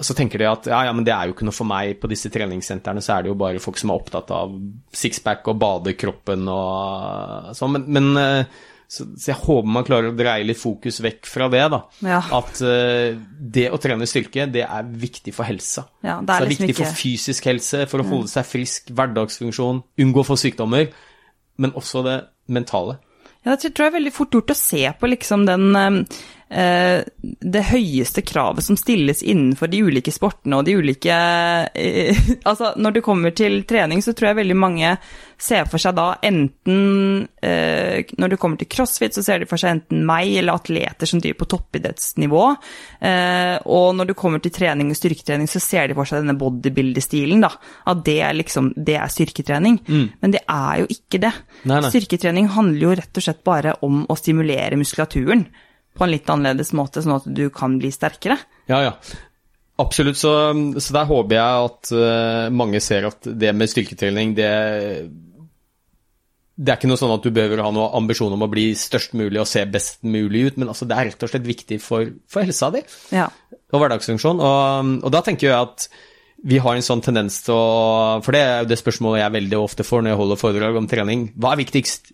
[0.00, 1.98] så tenker de at ja, ja, men det er jo ikke noe for meg.
[2.00, 4.54] På disse treningssentrene så er det jo bare folk som er opptatt av
[4.96, 7.76] sixpack og badekroppen og sånn.
[7.76, 11.48] Men, men eh, så, så, jeg håper man klarer å dreie litt fokus vekk fra
[11.52, 11.64] det.
[11.72, 11.80] da.
[12.06, 12.20] Ja.
[12.38, 13.16] At uh,
[13.56, 15.88] det å trene styrke, det er viktig for helsa.
[16.02, 16.86] Ja, det er, det er liksom viktig ikke...
[16.86, 20.88] for fysisk helse, for å holde seg frisk, hverdagsfunksjon, unngå å få sykdommer.
[21.62, 22.20] Men også det
[22.52, 23.00] mentale.
[23.46, 27.62] Ja, det tror jeg er veldig fort gjort å se på liksom den Eh, det
[27.72, 31.16] høyeste kravet som stilles innenfor de ulike sportene og de ulike
[31.74, 34.92] eh, Altså, når det kommer til trening, så tror jeg veldig mange
[35.42, 39.58] ser for seg da enten eh, Når det kommer til crossfit, så ser de for
[39.58, 42.44] seg enten meg eller atleter som driver på toppidrettsnivå.
[43.66, 47.42] og når det kommer til trening og styrketrening, så ser de for seg denne bodybuilder-stilen,
[47.42, 47.50] da.
[47.90, 49.80] At det er liksom Det er styrketrening.
[49.88, 50.08] Mm.
[50.22, 51.34] Men det er jo ikke det.
[51.64, 51.90] Nei, nei.
[51.90, 55.48] Styrketrening handler jo rett og slett bare om å stimulere muskulaturen
[55.96, 58.38] på en litt annerledes måte, sånn at du kan bli sterkere.
[58.70, 58.92] Ja, ja.
[59.80, 60.16] Absolutt.
[60.16, 60.32] Så,
[60.80, 64.50] så der håper jeg at uh, mange ser at det med styrketrening, det
[66.56, 69.12] det er ikke noe sånn at du behøver ha noen ambisjon om å bli størst
[69.18, 72.08] mulig og se best mulig ut, men altså det er rett og slett viktig for,
[72.32, 72.80] for helsa di
[73.12, 73.26] ja.
[73.52, 74.40] og hverdagsfunksjon.
[74.40, 75.88] Og, og, da tenker jeg at
[76.48, 79.58] vi har en sånn tendens til å For det er jo det spørsmålet jeg veldig
[79.60, 81.28] ofte får når jeg holder foredrag om trening.
[81.36, 82.12] Hva er viktigst?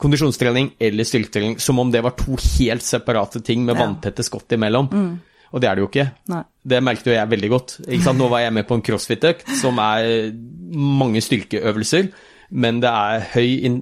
[0.00, 3.84] Kondisjonstrening eller styrketrening som om det var to helt separate ting med ja.
[3.84, 4.88] vanntette skott imellom.
[4.90, 5.12] Mm.
[5.50, 6.06] Og det er det jo ikke.
[6.30, 6.42] Nei.
[6.72, 7.76] Det merket jo jeg veldig godt.
[8.14, 10.30] Nå var jeg med på en crossfit-økt som er
[10.78, 12.10] mange styrkeøvelser,
[12.50, 13.80] men det er høy in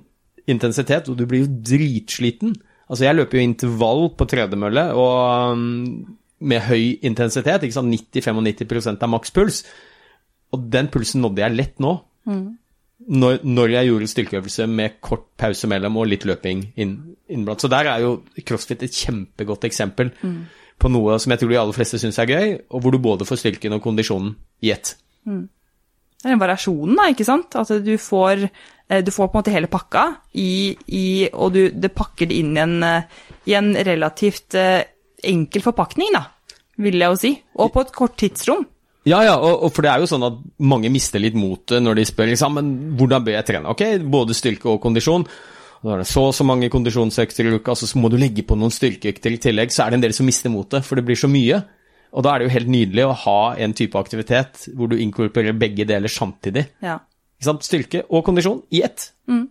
[0.48, 2.54] intensitet, og du blir jo dritsliten.
[2.88, 6.06] Altså, jeg løper jo intervall på tredemølle og um,
[6.40, 7.92] med høy intensitet, ikke sant?
[8.16, 9.58] 90-95% av makspuls.
[10.56, 11.92] Og den pulsen nådde jeg lett nå.
[12.24, 12.46] Mm
[13.08, 16.94] når, når, jeg gjorde styrkeøvelse med kort pause mellom og litt løping inn,
[17.32, 17.62] innblant.
[17.62, 20.40] Så der er jo crossfit et kjempegodt eksempel mm.
[20.80, 23.28] på noe som jeg tror de aller fleste syns er gøy, og hvor du både
[23.28, 24.92] får styrken og kondisjonen i ett.
[25.28, 25.46] Mm.
[26.18, 27.54] Det er den variasjonen, da, ikke sant?
[27.56, 28.48] At du får,
[28.90, 32.40] eh, du får på en måte hele pakka, i, i, og du, det pakker det
[32.42, 34.82] inn i en, eh, i en relativt eh,
[35.30, 36.24] enkel forpakning, da,
[36.82, 37.32] vil jeg jo si.
[37.62, 38.66] Og på et kort tidsrom.
[39.08, 42.00] Ja, ja, og, og, for det er jo sånn at mange mister litt motet når
[42.00, 43.72] de spør liksom, men hvordan bør jeg trene?
[43.72, 45.24] Ok, både styrke og kondisjon.
[45.84, 48.56] Da er det så og så mange kondisjonsøkter i uka, så må du legge på
[48.58, 49.72] noen styrkeøkter i tillegg.
[49.74, 51.60] Så er det en del som mister motet, for det blir så mye.
[52.16, 55.56] Og da er det jo helt nydelig å ha en type aktivitet hvor du inkorporerer
[55.58, 56.66] begge deler samtidig.
[56.82, 56.98] Ja.
[57.44, 59.12] Styrke og kondisjon i ett.
[59.30, 59.46] Mm.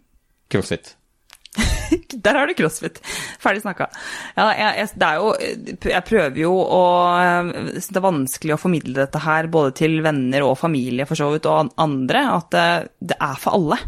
[0.51, 0.96] Crossfit.
[2.27, 2.99] Der har du crossfit.
[3.41, 3.87] Ferdig snakka.
[4.37, 5.27] Ja, jeg, jeg, det er jo
[5.91, 6.81] Jeg prøver jo å
[7.75, 11.47] Det er vanskelig å formidle dette her både til venner og familie for så vidt,
[11.49, 12.67] og andre, at det,
[13.13, 13.79] det er for alle.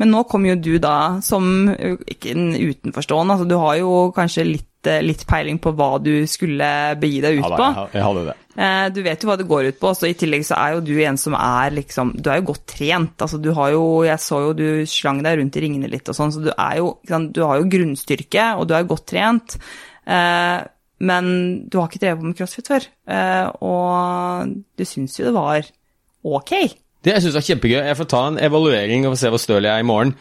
[0.00, 4.48] Men nå kommer jo du da som ikke en utenforstående, altså du har jo kanskje
[4.48, 4.71] litt Eh,
[5.04, 6.68] litt, peiling på hva du skulle
[7.00, 7.68] begi deg ut på.
[7.76, 8.34] Ja, jeg hadde det.
[8.52, 10.82] Eh, du vet jo hva det går ut på, så i tillegg så er jo
[10.84, 13.14] du en som er liksom Du er jo godt trent.
[13.24, 16.18] Altså du har jo Jeg så jo du slang deg rundt i ringene litt og
[16.18, 16.92] sånn, så du er jo
[17.32, 19.56] Du har jo grunnstyrke, og du er godt trent.
[20.04, 20.60] Eh,
[21.02, 21.26] men
[21.66, 22.84] du har ikke drevet på med crossfit før,
[23.66, 25.66] og du syns jo det var
[26.22, 26.52] ok.
[27.02, 27.78] Det jeg synes er kjempegøy.
[27.82, 30.12] Jeg får ta en evaluering og se hvor støl jeg er i morgen.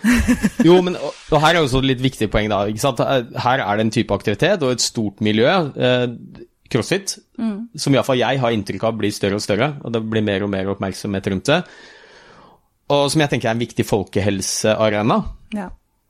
[0.65, 2.63] Jo, men og, og her er også et litt viktig poeng, da.
[2.70, 3.04] ikke sant?
[3.46, 5.52] Her er det en type aktivitet og et stort miljø.
[5.78, 6.08] Eh,
[6.72, 7.58] crossfit, mm.
[7.84, 10.52] som iallfall jeg har inntrykk av blir større og større, og det blir mer og
[10.54, 11.60] mer oppmerksomhet rundt det.
[12.91, 15.20] Og som jeg tenker er en viktig folkehelsearena.
[15.56, 15.70] Ja.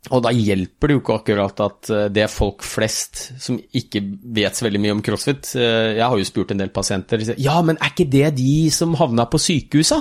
[0.09, 4.01] Og da hjelper det jo ikke akkurat at eh, det er folk flest som ikke
[4.33, 7.59] vet så veldig mye om crossfit eh, Jeg har jo spurt en del pasienter ja,
[7.61, 9.99] men er ikke det de som havna på sykehusa?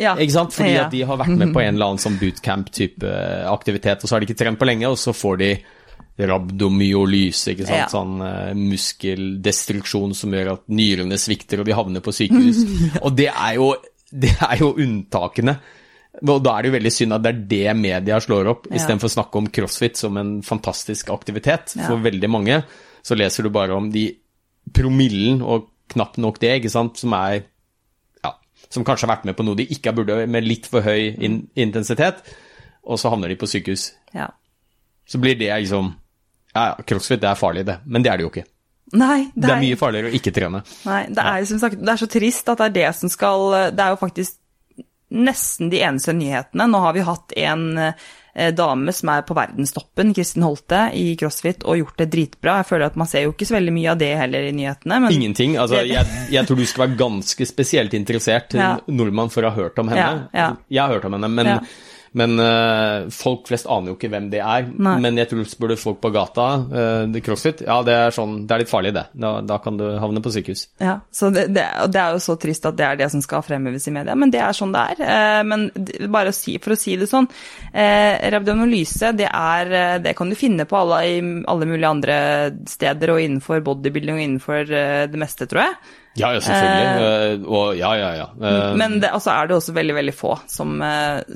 [0.00, 0.14] Ja.
[0.16, 0.54] Ikke sant?
[0.56, 0.86] Fordi ja.
[0.86, 4.16] at de har vært med på en eller annen sånn bootcamp-type eh, aktivitet, og så
[4.16, 5.52] har de ikke trent på lenge, og så får de
[6.22, 7.78] rabdomyolyse, ikke sant.
[7.78, 7.88] Ja.
[7.90, 12.60] Sånn uh, muskeldestruksjon som gjør at nyrene svikter og de havner på sykehus.
[13.04, 13.70] og det er, jo,
[14.12, 15.56] det er jo unntakene.
[16.20, 18.76] Og da er det jo veldig synd at det er det media slår opp, ja.
[18.76, 22.60] istedenfor å snakke om crossfit som en fantastisk aktivitet for veldig mange.
[23.02, 24.10] Så leser du bare om de
[24.76, 27.42] promillen, og knapt nok det, ikke sant, som er
[28.72, 31.42] som kanskje har vært med på noe de ikke burde, med litt for høy in
[31.58, 32.22] intensitet,
[32.82, 33.90] og så havner de på sykehus.
[34.16, 34.30] Ja.
[35.08, 35.94] Så blir det liksom
[36.52, 38.44] Ja, crossfit det er farlig, det, men det er det jo ikke.
[38.92, 40.60] Nei, det, er, det er mye farligere å ikke trene.
[40.84, 43.12] Nei, det er jo som sagt, det er så trist at det er det som
[43.12, 44.36] skal Det er jo faktisk
[45.12, 46.66] nesten de eneste nyhetene.
[46.68, 47.64] Nå har vi hatt en
[48.56, 52.58] dame som er på verdenstoppen, Kristin Holte, i crossfit, og gjort det dritbra.
[52.62, 55.00] Jeg føler at man ser jo ikke så veldig mye av det heller i nyhetene.
[55.04, 55.56] Men Ingenting.
[55.60, 58.76] Altså, jeg, jeg tror du skal være ganske spesielt interessert Ja.
[58.88, 60.28] nordmann for å ha hørt om henne.
[60.32, 60.50] Ja, ja.
[60.70, 61.58] Jeg har hørt om henne, men.
[62.18, 64.66] Men uh, folk flest aner jo ikke hvem det er.
[64.68, 64.96] Nei.
[65.04, 68.56] Men jeg tror spør du folk på gata, uh, crossfit, ja, det er, sånn, det
[68.56, 69.06] er litt farlig, det.
[69.16, 70.66] Da, da kan du havne på sykehus.
[70.82, 73.44] Ja, så det, det, det er jo så trist at det er det som skal
[73.46, 75.02] fremheves i media, men det er sånn det er.
[75.02, 75.66] Uh, men
[76.12, 77.30] bare å si, for å si det sånn,
[77.72, 79.72] uh, rabdonolyse, det, er,
[80.04, 82.20] det kan du finne på alle, i alle mulige andre
[82.68, 84.68] steder, og innenfor bodybuilding og innenfor
[85.12, 85.76] det meste, tror jeg.
[86.16, 87.42] Ja, ja, selvfølgelig.
[87.42, 88.26] eh, og ja, ja, ja.
[88.36, 90.74] Eh, Men det, altså er det også veldig, veldig få som,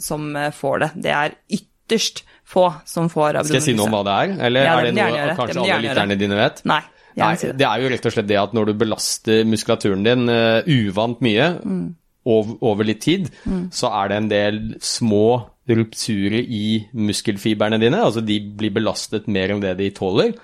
[0.00, 0.90] som får det.
[1.06, 3.48] Det er ytterst få som får rabdonolyse.
[3.48, 4.34] skal jeg si noe om hva det er?
[4.50, 5.36] Eller Ja, er det noe gjøre.
[5.40, 6.60] Kanskje alle lytterne dine vet?
[6.68, 6.80] Nei,
[7.16, 7.56] Nei, si det.
[7.62, 11.22] det er jo rett og slett det at når du belaster muskulaturen din uh, uvant
[11.24, 11.94] mye Mm.
[12.26, 13.30] over, over litt tid,
[13.72, 15.24] så er det en del små
[15.66, 17.98] rupturer i muskelfibrene dine.
[18.04, 20.34] Altså de blir belastet mer enn det de tåler.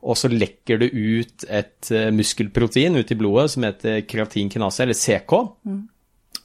[0.00, 4.96] Og så lekker det ut et eh, muskelprotein ut i blodet som heter kreatinkinase, eller
[4.96, 5.34] CK.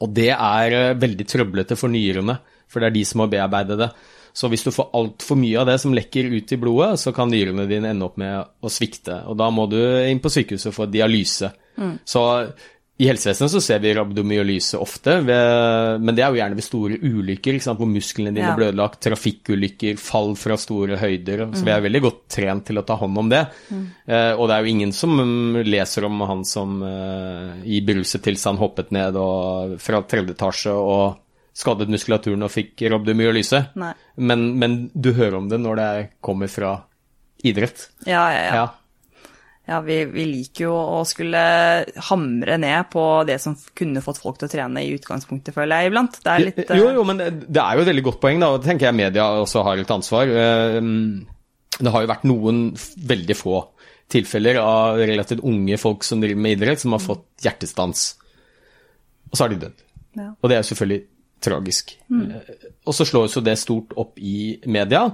[0.03, 2.37] Og det er eh, veldig trøblete for nyrene,
[2.67, 3.89] for det er de som må bearbeide det.
[4.35, 7.29] Så hvis du får altfor mye av det som lekker ut i blodet, så kan
[7.31, 9.21] nyrene dine ende opp med å svikte.
[9.31, 11.53] Og da må du inn på sykehuset og få dialyse.
[12.07, 12.21] Så
[12.97, 16.99] i helsevesenet så ser vi rabdomyolyse ofte, ved, men det er jo gjerne ved store
[17.03, 18.53] ulykker, hvor musklene dine Ja.
[18.55, 21.43] blir ødelagt, trafikkulykker, fall fra store høyder.
[21.51, 23.41] Så vi er veldig godt trent til å ta hånd om det.
[24.07, 28.23] Eh, og det er jo ingen som mm, leser om han som eh, i beruset
[28.23, 31.17] tilstand hoppet ned og, fra tredje etasje og
[31.55, 33.61] skadet muskulaturen og fikk rabdomyolyse.
[33.75, 35.91] Men, men du hører om det når det
[36.23, 36.77] kommer fra
[37.43, 37.89] idrett.
[38.07, 38.55] Ja, ja, ja.
[38.55, 38.65] Ja.
[39.65, 41.39] Ja, vi, vi liker jo å skulle
[42.09, 45.89] hamre ned på det som kunne fått folk til å trene i utgangspunktet, føler jeg
[45.89, 46.19] iblant.
[46.21, 46.75] Det er litt uh...
[46.77, 48.51] Jo, jo, men det det er jo et veldig godt poeng, da.
[48.59, 50.35] Det tenker jeg media også har et ansvar.
[50.43, 50.77] Eh,
[51.75, 52.59] Det har jo vært noen
[53.09, 53.63] veldig få
[54.13, 58.05] tilfeller av relativt unge folk som driver med idrett, som har fått hjertestans.
[59.31, 59.81] Og så har de dødd.
[60.15, 60.29] Ja.
[60.39, 61.01] Og det er jo selvfølgelig
[61.45, 61.95] tragisk.
[62.09, 62.29] Mm.
[62.85, 65.07] Og så slås jo det stort opp i media.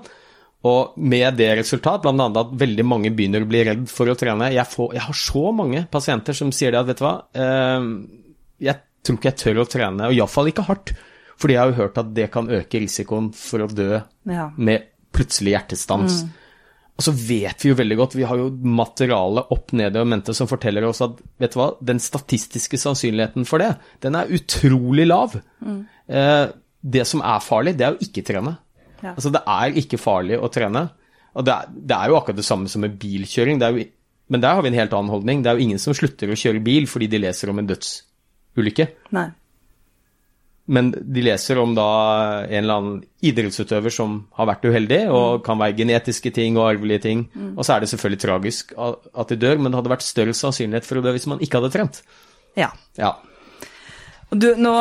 [0.70, 2.28] Og med det resultat, bl.a.
[2.44, 4.52] at veldig mange begynner å bli redd for å trene.
[4.54, 7.88] Jeg, får, jeg har så mange pasienter som sier det at vet du hva, eh,
[8.68, 10.94] jeg tror ikke jeg tør å trene, og iallfall ikke hardt.
[11.42, 14.52] Fordi jeg har jo hørt at det kan øke risikoen for å dø Ja.
[14.58, 16.20] med plutselig hjertestans.
[17.00, 20.36] Og så vet vi jo veldig godt, vi har jo materiale opp nede og mente
[20.38, 23.72] som forteller oss at vet du hva, den statistiske sannsynligheten for det,
[24.06, 25.34] den er utrolig lav.
[26.06, 26.46] Eh,
[26.82, 28.60] det som er farlig, det er å ikke trene.
[29.02, 29.16] Ja.
[29.16, 30.88] Altså det er ikke farlig å trene.
[31.38, 33.60] Og det er, det er jo akkurat det samme som med bilkjøring.
[33.62, 33.86] Det jo,
[34.32, 35.44] men der har vi en helt annen holdning.
[35.44, 38.88] Det er jo ingen som slutter å kjøre bil fordi de leser om en dødsulykke.
[39.18, 39.30] Nei.
[40.72, 41.88] Men de leser om da
[42.46, 47.04] en eller annen idrettsutøver som har vært uheldig, og kan være genetiske ting og arvelige
[47.08, 47.26] ting.
[47.58, 50.88] Og så er det selvfølgelig tragisk at de dør, men det hadde vært større sannsynlighet
[50.88, 52.00] for å dø hvis man ikke hadde trent.
[52.60, 52.70] Ja.
[53.00, 53.18] Ja.
[54.32, 54.72] Du, nå,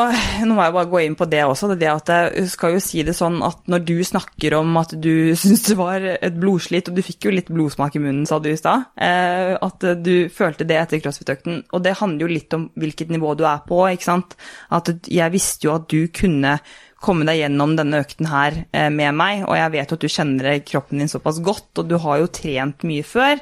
[0.47, 1.73] nå må jeg bare gå inn på det også.
[1.75, 5.33] Det at jeg skal jo si det sånn at når du snakker om at du
[5.35, 8.47] syns det var et blodslit, og du fikk jo litt blodsmak i munnen, sa du
[8.47, 11.65] i stad, eh, at du følte det etter crossfit-økten.
[11.75, 14.37] Og det handler jo litt om hvilket nivå du er på, ikke sant.
[14.71, 16.55] At jeg visste jo at du kunne
[17.01, 20.15] komme deg gjennom denne økten her eh, med meg, og jeg vet jo at du
[20.15, 23.41] kjenner kroppen din såpass godt, og du har jo trent mye før.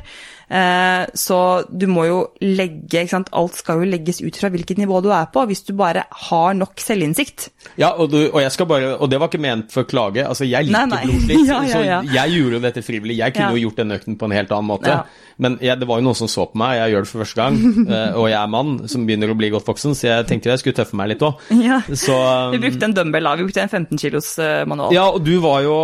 [0.49, 3.29] Eh, så du må jo legge ikke sant?
[3.37, 6.57] Alt skal jo legges ut fra hvilket nivå du er på, hvis du bare har
[6.57, 7.49] nok selvinnsikt.
[7.79, 10.25] Ja, og, du, og, jeg skal bare, og det var ikke ment for klage.
[10.25, 12.01] Altså, jeg liker blodslitt, Ja, ja, ja.
[12.03, 13.19] så jeg gjorde jo dette frivillig.
[13.21, 15.01] Jeg kunne jo gjort den økten på en helt annen måte.
[15.39, 17.39] Men jeg, det var jo noen som så på meg, jeg gjør det for første
[17.39, 17.59] gang,
[17.95, 20.61] eh, og jeg er mann som begynner å bli godt voksen, så jeg tenkte jeg
[20.63, 21.45] skulle tøffe meg litt òg.
[21.63, 21.79] Ja.
[21.87, 22.17] Så
[22.53, 23.29] Vi brukte en dumbbell.
[23.39, 24.91] Vi brukte en 15 kilos eh, manual.
[24.95, 25.77] Ja, og du var jo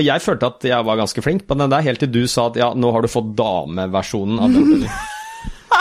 [0.00, 2.56] Jeg følte at jeg var ganske flink på den der, helt til du sa at
[2.60, 3.34] ja, nå har du fått
[4.12, 4.88] dameversjonen av den.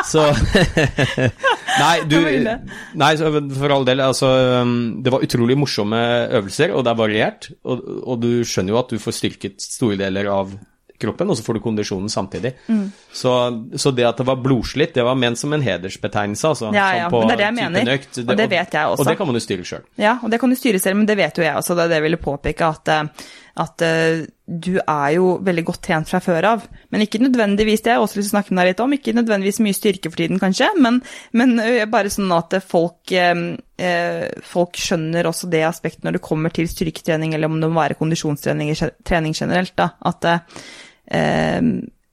[0.07, 0.23] Så
[1.81, 2.55] Nei, du Det.
[2.95, 4.29] Nei, for all del, altså
[4.63, 5.99] um, Det var utrolig morsomme
[6.31, 7.49] øvelser, og det er variert.
[7.63, 10.55] Og, og du skjønner jo at du får styrket store deler av
[11.01, 12.53] kroppen, og så får du kondisjonen samtidig.
[12.69, 12.83] Mm.
[13.13, 13.33] Så,
[13.75, 16.69] så det at det var blodslitt, det var ment som en hedersbetegnelse, altså.
[16.75, 17.93] Ja, ja, på men det er det jeg mener.
[17.95, 18.19] økt.
[18.21, 19.01] Og det vet jeg også.
[19.01, 19.87] Og det kan man jo styre sjøl.
[20.01, 21.77] Ja, og det kan du styre selv, men det vet jo jeg også.
[21.77, 23.31] Det er det jeg ville påpeke, at, eh,
[23.65, 26.65] at eh, du er jo veldig godt trent fra før av.
[26.91, 29.15] Men ikke nødvendigvis, det har også lyst til å snakke med deg litt om, ikke
[29.15, 30.99] nødvendigvis mye styrke for tiden, kanskje, men,
[31.37, 31.55] men
[31.93, 37.35] bare sånn at folk, eh, folk skjønner også det aspektet når det kommer til styrketrening,
[37.37, 38.73] eller om det må være kondisjonstrening
[39.07, 41.59] trening generelt, da, at eh,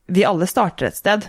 [0.09, 1.29] vi alle starter et sted.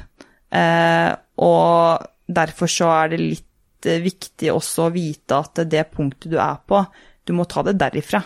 [0.53, 3.45] Eh, og derfor så er det litt
[3.79, 6.83] viktig også å vite at det punktet du er på,
[7.25, 8.21] du må ta det derifra.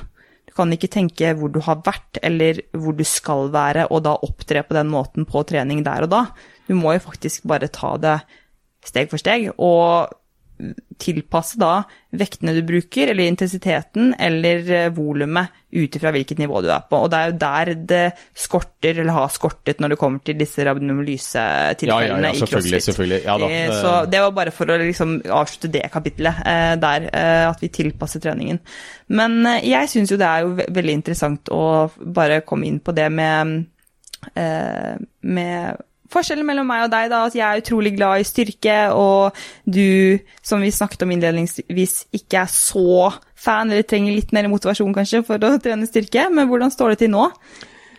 [0.54, 4.62] Kan ikke tenke hvor du har vært, eller hvor du skal være, og da opptre
[4.68, 6.26] på den måten på trening der og da.
[6.68, 8.20] Du må jo faktisk bare ta det
[8.86, 10.14] steg for steg, og
[11.02, 11.82] tilpasse da
[12.14, 17.00] vektene du bruker, eller intensiteten, eller eh, volumet, ut ifra hvilket nivå du er på.
[17.02, 18.02] Og det er jo der det
[18.38, 22.86] skorter, eller har skortet, når det kommer til disse rabdomyolyse-tilfellene ja, ja, ja, i crossfit.
[22.88, 23.50] Selvfølgelig, ja, da.
[23.50, 27.08] Eh, Så det var bare for å liksom avslutte det kapitlet eh, der,
[27.50, 28.62] at vi tilpasser treningen.
[29.18, 31.64] Men jeg syns jo det er jo veldig interessant å
[32.04, 33.58] bare komme inn på det med,
[34.34, 39.40] med Forskjellen mellom meg og deg da, at jeg er utrolig glad i styrke, og
[39.66, 44.96] du, som vi snakket om innledningsvis, ikke er så fan, eller trenger litt mer motivasjon
[44.96, 46.30] kanskje for å trene styrke.
[46.34, 47.28] Men hvordan står det til nå,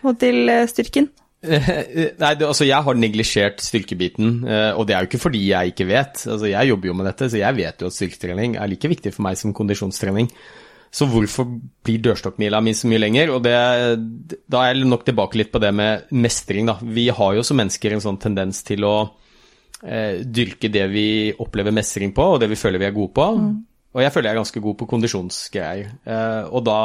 [0.05, 1.11] og til eh, styrken?
[2.21, 5.73] Nei, det, altså Jeg har neglisjert styrkebiten, eh, og det er jo ikke fordi jeg
[5.73, 6.25] ikke vet.
[6.25, 9.13] Altså Jeg jobber jo med dette, så jeg vet jo at styrketrening er like viktig
[9.13, 10.31] for meg som kondisjonstrening.
[10.93, 11.47] Så hvorfor
[11.85, 13.33] blir dørstokkmila mi så mye lenger?
[13.35, 13.55] Og det,
[14.51, 16.77] da er jeg nok tilbake litt på det med mestring, da.
[16.81, 18.95] Vi har jo som mennesker en sånn tendens til å
[19.83, 21.07] eh, dyrke det vi
[21.41, 23.27] opplever mestring på, og det vi føler vi er gode på.
[23.39, 23.55] Mm.
[23.95, 25.91] Og jeg føler jeg er ganske god på kondisjonsgreier.
[26.03, 26.79] Eh, og da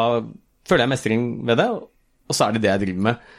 [0.69, 3.31] føler jeg mestring ved det, og så er det det jeg driver med.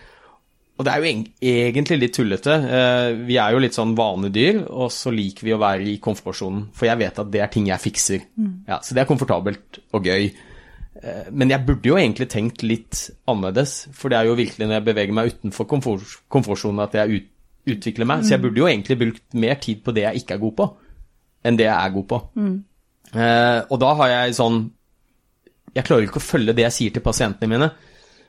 [0.81, 1.09] Og det er jo
[1.45, 2.53] egentlig litt tullete.
[2.57, 6.69] Eh, vi er jo litt sånn vanedyr, og så liker vi å være i komfortsonen.
[6.73, 8.23] For jeg vet at det er ting jeg fikser.
[8.33, 8.53] Mm.
[8.71, 10.31] Ja, så det er komfortabelt og gøy.
[11.01, 14.77] Eh, men jeg burde jo egentlig tenkt litt annerledes, for det er jo virkelig når
[14.77, 17.29] jeg beveger meg utenfor komfort, komfortsonen at jeg ut,
[17.73, 18.21] utvikler meg.
[18.21, 18.27] Mm.
[18.27, 20.67] Så jeg burde jo egentlig brukt mer tid på det jeg ikke er god på,
[21.45, 22.19] enn det jeg er god på.
[22.37, 22.57] Mm.
[23.11, 24.61] Eh, og da har jeg sånn
[25.75, 27.69] Jeg klarer ikke å følge det jeg sier til pasientene mine.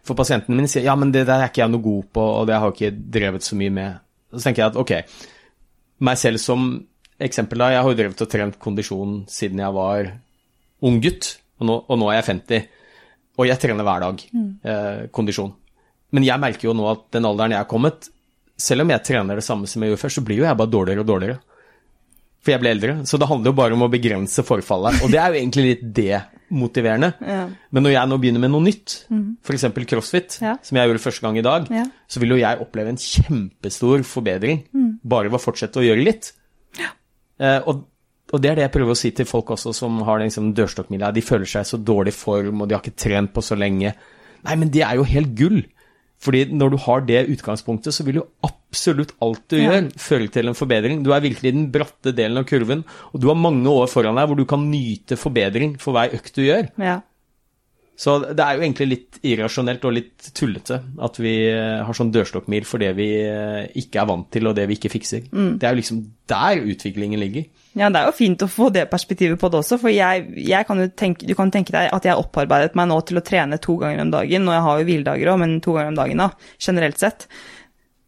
[0.07, 2.47] For pasientene mine sier ja, men det der er ikke jeg noe god på, og
[2.47, 3.97] det har jeg ikke drevet så mye med.
[4.31, 4.93] Så tenker jeg at ok,
[6.07, 6.69] meg selv som
[7.23, 10.13] eksempel da, jeg har jo drevet og trent kondisjon siden jeg var
[10.87, 12.67] ung gutt og nå, og nå, er jeg 50,
[13.38, 14.49] og jeg trener hver dag mm.
[14.69, 15.53] eh, kondisjon.
[16.12, 18.11] Men jeg merker jo nå at den alderen jeg er kommet,
[18.61, 20.73] selv om jeg trener det samme som jeg gjorde før, så blir jo jeg bare
[20.73, 21.41] dårligere og dårligere.
[22.43, 22.95] For jeg blir eldre.
[23.07, 24.99] Så det handler jo bare om å begrense forfallet.
[25.05, 27.12] Og det er jo egentlig litt demotiverende.
[27.33, 27.45] Ja.
[27.73, 29.23] Men når jeg nå begynner med noe nytt, mm.
[29.47, 29.65] f.eks.
[29.88, 30.57] crossfit, ja.
[30.67, 31.85] som jeg gjorde første gang i dag, ja.
[32.11, 34.91] så vil jo jeg oppleve en kjempestor forbedring mm.
[35.07, 36.33] bare ved å fortsette å gjøre litt.
[36.81, 36.91] Ja.
[37.41, 37.87] Eh, og
[38.33, 41.12] og det er det jeg prøver å si til folk også som har liksom dørstokkmila.
[41.12, 43.92] De føler seg så dårlig form, og de har ikke trent på så lenge.
[44.42, 45.61] Nei, men det er jo helt gull.
[46.23, 49.66] Fordi når du har det utgangspunktet, så vil jo absolutt alt du ja.
[49.66, 51.03] gjør, føre til en forbedring.
[51.05, 54.21] Du er virkelig i den bratte delen av kurven, og du har mange år foran
[54.21, 56.71] deg hvor du kan nyte forbedring for hver økt du gjør.
[56.81, 57.01] Ja.
[58.03, 62.11] Så det er jo egentlig litt irrasjonelt og litt tullete at vi eh, har sånn
[62.11, 65.29] dørstokkmil for det vi eh, ikke er vant til og det vi ikke fikser.
[65.31, 65.53] Mm.
[65.62, 66.01] Det er jo liksom
[66.33, 67.47] der utviklingen ligger.
[67.79, 70.69] Ja, det er jo fint å få det perspektivet på det også, for jeg, jeg
[70.69, 73.61] kan tenke, du kan tenke deg at jeg har opparbeidet meg nå til å trene
[73.62, 76.25] to ganger om dagen, og jeg har jo hviledager òg, men to ganger om dagen
[76.25, 76.29] da,
[76.61, 77.29] generelt sett.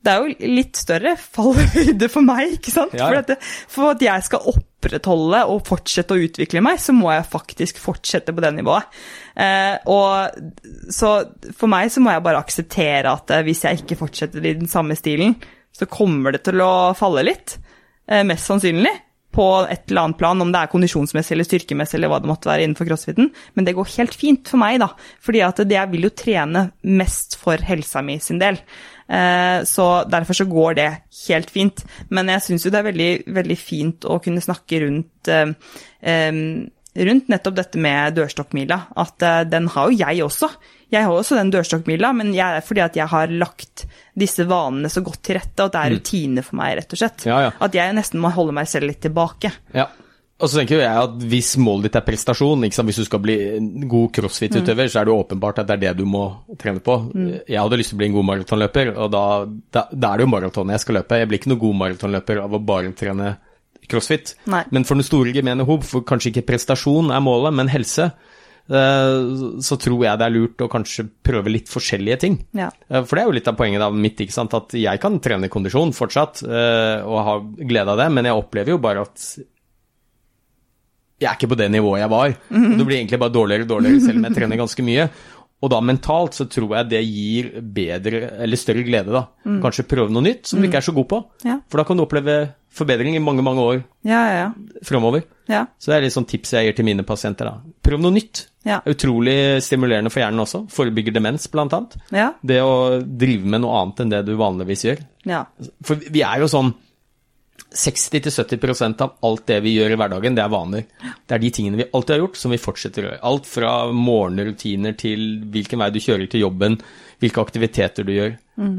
[0.05, 2.93] Det er jo litt større fallhøyde for meg, ikke sant?
[2.99, 3.07] Ja.
[3.09, 3.39] For, dette,
[3.73, 8.35] for, at jeg skal opprettholde og fortsette å utvikle meg, så må jeg faktisk fortsette
[8.37, 9.01] på det nivået.
[9.41, 11.15] Eh, og så
[11.57, 14.69] for meg så må jeg bare akseptere at eh, hvis jeg ikke fortsetter i den
[14.71, 15.39] samme stilen,
[15.75, 17.57] så kommer det til å falle litt.
[18.05, 18.93] Eh, mest sannsynlig
[19.35, 22.51] på et eller annet plan, om det er kondisjonsmessig eller styrkemessig eller hva det måtte
[22.51, 24.93] være innenfor crossfiten, men det går helt fint for meg, da.
[25.25, 28.61] Fordi at jeg vil jo trene mest for helsa mi sin del.
[29.09, 30.91] Eh, så derfor så går det
[31.29, 31.85] helt fint.
[32.09, 35.53] Men jeg syns jo det er veldig, veldig fint å kunne snakke rundt eh,
[36.95, 38.79] rundt nettopp dette med dørstokkmila.
[39.03, 40.51] At uh, den har jo jeg også.
[40.95, 45.03] Jeg har også den dørstokkmila, men jeg, fordi at jeg har lagt disse vanene så
[45.03, 45.97] godt til rette, og det er mm.
[45.99, 47.27] rutine for meg, rett og slett.
[47.27, 47.53] Ja, ja.
[47.67, 49.51] At jeg nesten må holde meg selv litt tilbake.
[49.75, 49.89] Ja.
[50.43, 53.69] Og så tenker jeg at Hvis målet ditt er prestasjon, hvis du skal bli en
[53.91, 54.93] god crossfit-utøver, mm.
[54.93, 56.25] så er det åpenbart at det er det du må
[56.61, 56.99] trene på.
[57.15, 57.31] Mm.
[57.47, 60.27] Jeg hadde lyst til å bli en god maratonløper, og da, da, da, er det
[60.27, 61.21] jo maraton jeg skal løpe.
[61.23, 63.37] Jeg blir ikke noen god maratonløper av å bare trene
[63.91, 64.35] crossfit.
[64.51, 64.65] Nei.
[64.75, 68.11] Men for den store gemene hob, for kanskje ikke prestasjon er målet, men helse,
[68.67, 69.31] eh,
[69.63, 72.43] så tror jeg det er lurt å kanskje prøve litt forskjellige ting.
[72.59, 72.73] Ja.
[72.89, 75.95] Eh, for det er jo litt av poenget av mitt, at jeg kan trene kondisjon
[75.95, 79.29] fortsatt eh, og ha glede av det, men jeg opplever jo bare at
[81.25, 82.35] jeg er ikke på det nivået jeg var.
[82.53, 82.75] Mm.
[82.79, 85.09] Det blir egentlig bare dårligere og dårligere selv om jeg trener ganske mye.
[85.65, 89.23] Og da mentalt så tror jeg det gir bedre, eller større glede, da.
[89.49, 89.63] Mm.
[89.65, 91.21] Kanskje prøve noe nytt som du ikke er så god på.
[91.47, 91.57] Ja.
[91.73, 92.37] For da kan du oppleve
[92.75, 94.47] forbedring i mange, mange år ja, ja,
[94.85, 95.23] fremover.
[95.47, 97.75] Så det er litt sånn tips jeg gir til mine pasienter, da.
[97.87, 98.49] Prøv noe nytt.
[98.65, 100.65] Det er utrolig stimulerende for hjernen også.
[100.73, 101.97] Forebygger demens, blant annet.
[102.45, 105.05] Det å drive med noe annet enn det du vanligvis gjør.
[105.87, 106.75] For vi er jo sånn
[107.75, 110.85] 60-70% av alt det vi gjør i hverdagen, det er vaner.
[111.27, 113.23] Det er de tingene vi alltid har gjort, som vi fortsetter å gjøre.
[113.31, 116.79] Alt fra morgenrutiner til hvilken vei du kjører til jobben,
[117.23, 118.37] hvilke aktiviteter du gjør.
[118.61, 118.77] Mm.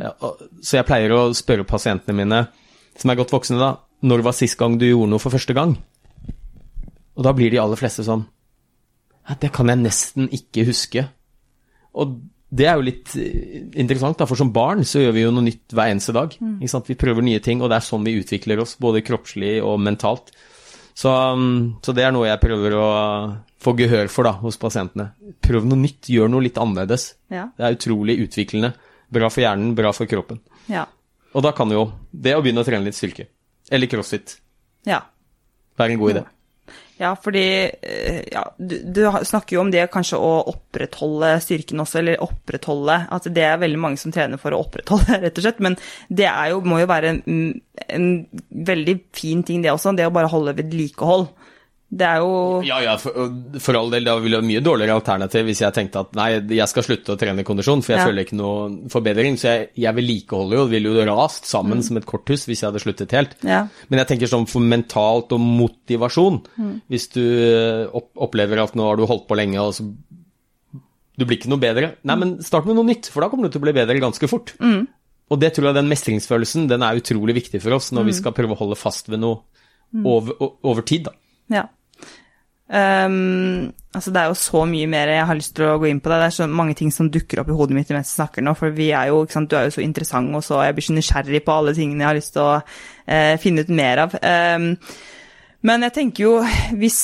[0.63, 2.45] Så jeg pleier å spørre pasientene mine,
[2.95, 3.73] som er godt voksne, da,
[4.05, 5.75] når var sist gang du gjorde noe for første gang?
[7.15, 8.25] Og da blir de aller fleste sånn
[9.39, 11.05] Det kan jeg nesten ikke huske.
[11.95, 12.17] Og
[12.49, 15.47] det er jo litt eh, interessant, da, for som barn så gjør vi jo noe
[15.47, 16.35] nytt hver eneste dag.
[16.69, 16.89] Sant?
[16.91, 20.31] Vi prøver nye ting, og det er sånn vi utvikler oss, både kroppslig og mentalt.
[20.95, 22.85] Så, um, så det er noe jeg prøver å
[23.65, 25.09] få gehør for da, hos pasientene.
[25.43, 27.09] Prøv noe nytt, gjør noe litt annerledes.
[27.33, 27.49] Ja.
[27.57, 28.75] Det er utrolig utviklende.
[29.15, 30.39] Bra for hjernen, bra for kroppen.
[30.71, 30.85] Ja.
[31.35, 33.27] Og da kan jo det å begynne å trene litt styrke,
[33.73, 34.37] eller crossfit,
[34.87, 35.01] ja.
[35.75, 36.23] være en god idé.
[36.97, 37.43] Ja, fordi
[37.81, 42.95] eh, ja, du, du snakker jo om det kanskje å opprettholde styrken også, eller opprettholde
[43.11, 45.59] At det er veldig mange som trener for å opprettholde, rett og slett.
[45.63, 45.75] Men
[46.07, 47.41] det jo, må jo være en,
[47.89, 48.07] en
[48.71, 49.95] veldig fin ting, det også.
[49.97, 51.27] Det å bare holde vedlikehold.
[51.95, 53.13] Det er jo Ja, ja, for,
[53.61, 56.25] for all del, det ville vært mye dårligere alternativ hvis jeg tenkte at nei,
[56.57, 58.07] jeg skal slutte å trene kondisjon, for jeg Ja.
[58.09, 59.37] føler ikke noe forbedring.
[59.37, 62.81] Så jeg, jeg vedlikeholder jo, ville jo rast sammen som et korthus hvis jeg hadde
[62.83, 63.37] sluttet helt.
[63.45, 63.67] Ja.
[63.89, 66.41] Men jeg tenker sånn for mentalt og motivasjon,
[66.89, 69.85] hvis du eh, opp, opplever at nå har du holdt på lenge, og så
[71.15, 71.93] du blir ikke noe bedre.
[72.03, 74.27] Nei, men start med noe nytt, for da kommer du til å bli bedre ganske
[74.27, 74.51] fort.
[75.31, 78.33] Og det tror jeg den mestringsfølelsen, den er utrolig viktig for oss når vi skal
[78.35, 79.39] prøve å holde fast ved noe
[80.03, 81.13] over, over tid, da.
[81.53, 81.63] Ja.
[82.65, 86.01] Ehm, altså det er jo så mye mer jeg har lyst til å gå inn
[86.03, 86.19] på det.
[86.21, 88.55] Det er så mange ting som dukker opp i hodet mitt mens jeg snakker nå,
[88.57, 90.87] for vi er jo, ikke sant, du er jo så interessant, og så jeg blir
[90.87, 94.17] så nysgjerrig på alle tingene jeg har lyst til å uh, finne ut mer av.
[94.21, 94.71] Um,
[95.65, 96.33] men jeg tenker jo,
[96.77, 96.99] hvis,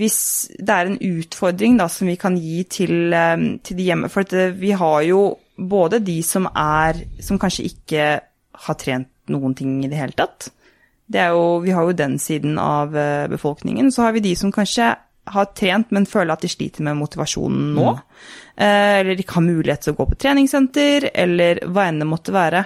[0.00, 0.20] hvis
[0.56, 4.24] det er en utfordring da, som vi kan gi til, eh, til de hjemme For
[4.32, 5.20] eh, vi har jo
[5.58, 8.06] både de som er Som kanskje ikke
[8.64, 10.48] har trent noen ting i det hele tatt.
[11.08, 13.90] Det er jo, vi har jo den siden av eh, befolkningen.
[13.92, 14.92] Så har vi de som kanskje
[15.28, 17.90] har trent, men føler at de sliter med motivasjonen nå.
[17.92, 18.04] Mm.
[18.58, 22.64] eller ikke har mulighet til å gå på treningssenter, eller hva enn det måtte være.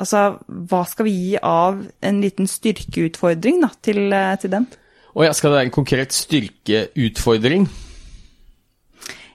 [0.00, 4.66] Altså, hva skal vi gi av en liten styrkeutfordring da, til, eh, til dem?
[5.12, 7.68] Og ja, skal være en konkret styrkeutfordring?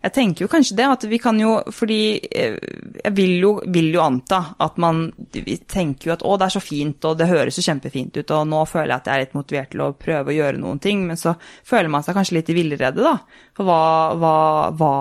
[0.08, 2.00] Jeg tenker jo kanskje det, at vi kan jo Fordi
[2.32, 2.56] eh,
[3.02, 6.56] jeg vil jo, vil jo anta at man Vi tenker jo at å, det er
[6.56, 9.26] så fint, og det høres jo kjempefint ut, og nå føler jeg at jeg er
[9.26, 11.36] litt motivert til å prøve å gjøre noen ting, men så
[11.68, 13.14] føler man seg kanskje litt i villrede, da.
[13.58, 13.82] For hva,
[14.20, 14.34] hva,
[14.78, 14.92] hva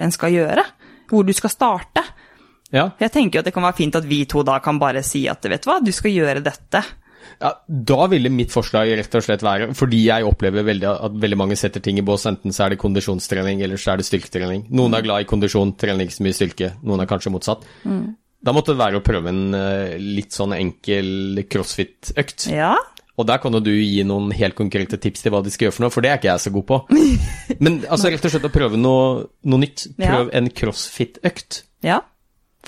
[0.00, 0.64] en skal gjøre.
[1.10, 2.04] Hvor du skal starte.
[2.74, 2.88] Ja.
[3.00, 5.24] Jeg tenker jo at det kan være fint at vi to da kan bare si
[5.30, 6.82] at vet du hva, du skal gjøre dette.
[7.42, 11.38] Ja, Da ville mitt forslag rett og slett være, fordi jeg opplever veldig at veldig
[11.40, 14.66] mange setter ting i bås, enten så er det kondisjonstrening eller så er det styrketrening.
[14.74, 17.66] Noen er glad i kondisjon, trener ikke så mye styrke, noen er kanskje motsatt.
[18.44, 22.50] Da måtte det være å prøve en eh, litt sånn enkel crossfit-økt.
[22.52, 22.74] Ja.
[23.14, 25.76] Og der kan jo du gi noen helt konkrete tips til hva de skal gjøre
[25.76, 26.80] for noe, for det er ikke jeg så god på.
[27.64, 29.86] Men altså rett og slett å prøve noe, noe nytt.
[30.00, 31.62] Prøv en crossfit-økt.
[31.86, 32.02] Ja,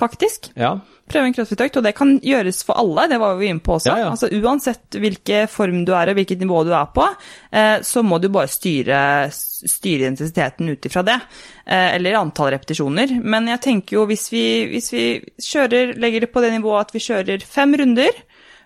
[0.00, 0.50] faktisk.
[0.58, 0.76] Ja.
[1.06, 3.92] Prøve en crossfit-økt, og det kan gjøres for alle, det var vi inne på også.
[3.92, 4.08] Ja, ja.
[4.10, 7.06] Altså Uansett hvilken form du er og hvilket nivå du er på,
[7.52, 11.18] eh, så må du bare styre, styre intensiteten ut ifra det.
[11.64, 13.16] Eh, eller antall repetisjoner.
[13.22, 15.06] Men jeg tenker jo hvis vi, hvis vi
[15.42, 18.22] kjører, legger det på det nivået at vi kjører fem runder,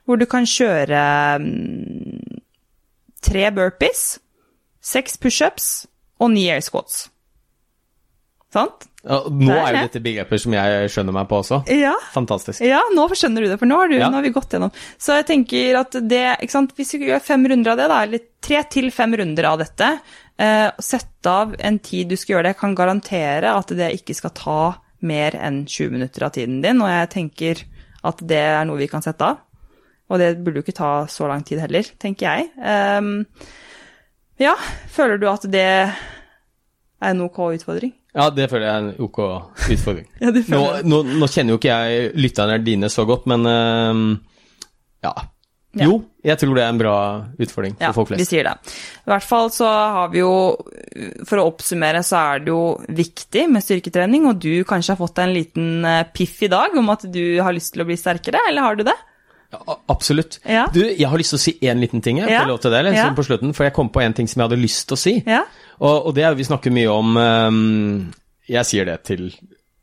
[0.08, 1.04] hvor du kan kjøre
[1.44, 2.40] mm,
[3.22, 4.18] tre burpees,
[4.80, 5.70] seks pushups
[6.20, 7.10] og ni air squats.
[8.50, 8.86] Sant?
[9.06, 11.60] Ja, Nå er jo dette begreper som jeg skjønner meg på også.
[11.72, 11.92] Ja.
[12.12, 12.60] Fantastisk.
[12.66, 14.08] Ja, nå skjønner du det, for nå har, du, Ja.
[14.10, 14.72] nå har vi gått gjennom.
[14.98, 18.00] Så jeg tenker at det, ikke sant, hvis vi gjør fem runder av det, da,
[18.02, 19.90] eller tre til fem runder av dette,
[20.36, 24.18] eh, og sette av en tid du skal gjøre det, kan garantere at det ikke
[24.18, 24.58] skal ta
[25.06, 27.62] mer enn 20 minutter av tiden din, og jeg tenker
[28.04, 29.38] at det er noe vi kan sette av.
[30.10, 32.50] Og det burde jo ikke ta så lang tid heller, tenker jeg.
[32.58, 33.26] Ehm,
[34.42, 34.56] ja,
[34.90, 35.68] føler du at det
[37.00, 37.92] er en ok utfordring?
[38.14, 39.18] Ja, det føler jeg er en ok
[39.76, 40.06] utfordring.
[40.20, 44.16] Ja, Nå, nå, nå kjenner jo ikke jeg lytterne dine så godt, men uh,
[45.06, 45.14] ja.
[45.70, 45.86] Ja.
[45.86, 46.92] Jo, jeg tror det er en bra
[47.38, 48.72] utfordring for Ja, folk vi sier det.
[49.06, 50.32] I hvert fall så har vi jo,
[51.28, 52.62] for å oppsummere, så er det jo
[52.98, 56.74] viktig med styrketrening, og du kanskje har fått deg en liten eh, piff i dag
[56.74, 58.96] om at du har lyst til å bli sterkere, eller har du det?
[59.52, 60.38] Ja, absolutt.
[60.46, 60.66] Ja.
[60.72, 62.44] Du, jeg har lyst til å si én liten ting, jeg, Ja.
[62.46, 62.94] lov til det, eller?
[62.94, 65.00] Sånn på slutten, for jeg kom på en ting som jeg hadde lyst til å
[65.00, 65.14] si.
[65.26, 65.40] Ja.
[65.80, 68.12] Og, og det er vi snakker mye om um,
[68.48, 69.30] Jeg sier det til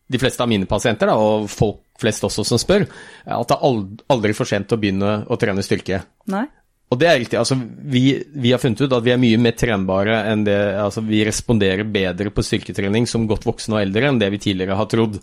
[0.07, 2.85] de fleste av mine pasienter, da, og folk flest også som spør,
[3.25, 5.99] at det er ald- aldri for sent å begynne å trene styrke.
[6.31, 6.45] Nei?
[6.87, 7.35] Og det er riktig.
[7.35, 11.01] altså vi, vi har funnet ut at vi er mye mer trenbare enn det altså
[11.03, 14.87] Vi responderer bedre på styrketrening som godt voksne og eldre enn det vi tidligere har
[14.87, 15.17] trodd.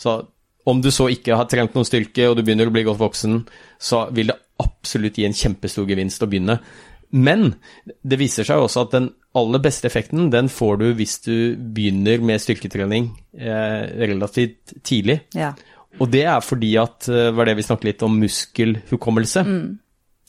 [0.00, 0.16] Så
[0.64, 3.42] om du så ikke har trent noen styrke, og du begynner å bli godt voksen,
[3.80, 6.58] så vil det absolutt gi en kjempestor gevinst å begynne.
[7.14, 7.52] Men
[8.02, 12.22] det viser seg også at den aller beste effekten, den får du hvis du begynner
[12.22, 15.20] med styrketrening eh, relativt tidlig.
[15.36, 15.52] Ja.
[16.02, 19.44] Og det er fordi at, eh, var det vi snakket litt om muskelhukommelse.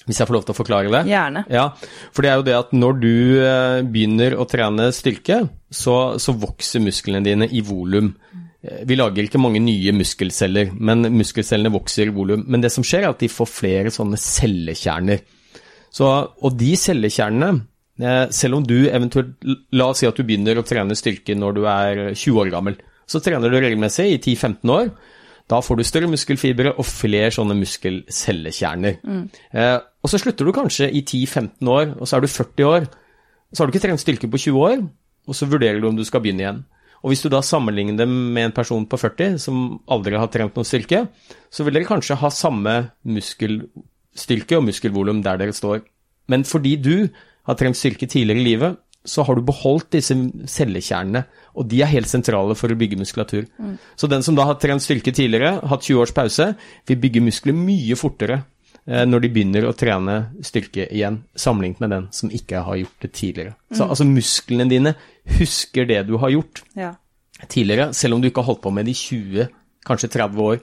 [0.06, 1.04] Hvis jeg får lov til å forklare det?
[1.10, 1.46] Gjerne.
[1.50, 1.72] Ja,
[2.14, 5.42] for det er jo det at når du eh, begynner å trene styrke,
[5.74, 8.14] så, så vokser musklene dine i volum.
[8.66, 12.46] Eh, Vi lager ikke mange nye muskelceller, men muskelcellene vokser i volum.
[12.48, 15.22] Men det som skjer, er at de får flere sånne cellekjerner.
[15.96, 16.10] Så,
[16.42, 17.52] og de cellekjernene,
[18.02, 19.36] eh, selv om du eventuelt
[19.72, 22.76] La oss si at du begynner å trene styrke når du er 20 år gammel.
[23.08, 24.90] Så trener du regelmessig i 10-15 år.
[25.48, 28.98] Da får du større muskelfibre og flere sånne muskelcellekjerner.
[29.54, 32.88] Eh, og så slutter du kanskje i 10-15 år, og så er du 40 år.
[33.54, 34.82] Så har du ikke trent styrke på 20 år,
[35.28, 36.64] og så vurderer du om du skal begynne igjen.
[37.04, 40.56] Og hvis du da sammenligner dem med en person på 40 som aldri har trent
[40.58, 41.06] noe styrke,
[41.52, 45.84] så vil dere kanskje ha samme muskelstyrke og muskelvolum der dere står.
[46.32, 46.96] Men fordi du
[47.46, 50.16] har trent styrke tidligere i livet, så har du beholdt disse
[50.50, 51.24] cellekjernene,
[51.56, 53.46] og de er helt sentrale for å bygge muskulatur.
[53.96, 56.52] Så den som da har trent styrke tidligere, hatt 20 års pause,
[56.90, 58.40] vil bygge muskler mye fortere
[58.88, 63.06] eh, når de begynner å trene styrke igjen, sammenlignet med den som ikke har gjort
[63.06, 63.56] det tidligere.
[63.72, 64.96] Så altså musklene dine
[65.40, 66.94] husker det du har gjort Ja.
[67.48, 69.48] tidligere, selv om du ikke har holdt på med det i 20,
[69.86, 70.60] kanskje 30 år.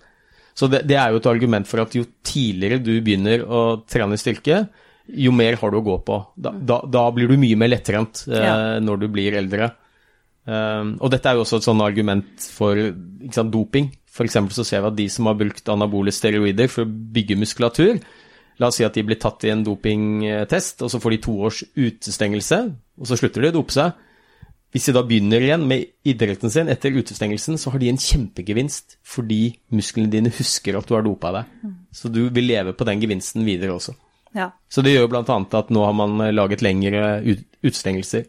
[0.55, 4.19] Så det, det er jo et argument for at jo tidligere du begynner å trene
[4.21, 4.69] styrke,
[5.09, 6.19] jo mer har du å gå på.
[6.37, 8.57] Da, da, da blir du mye mer lettrent eh, Ja.
[8.81, 9.73] når du blir eldre.
[10.45, 12.75] Um, og dette er jo også et sånn argument for
[13.31, 13.91] sant, doping.
[14.23, 18.01] Eksempel så ser vi at de som har brukt anabole steroider for å bygge muskulatur,
[18.61, 21.37] la oss si at de blir tatt i en dopingtest, og så får de to
[21.47, 22.59] års utestengelse,
[23.01, 23.95] og så slutter de å dope seg.
[24.73, 28.97] Hvis de da begynner igjen med idretten sin etter utestengelsen, så har de en kjempegevinst
[29.05, 31.51] fordi musklene dine husker at du har dopa deg.
[31.93, 33.93] Så du vil leve på den gevinsten videre også.
[34.35, 34.51] ja.
[34.73, 35.23] Så det gjør bl.a.
[35.59, 38.25] at nå har man laget lengre ut utestengelser.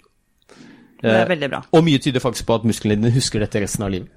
[1.04, 1.62] Det er Eh, veldig bra.
[1.76, 4.12] Og mye tyder faktisk på at musklene dine husker dette resten av livet.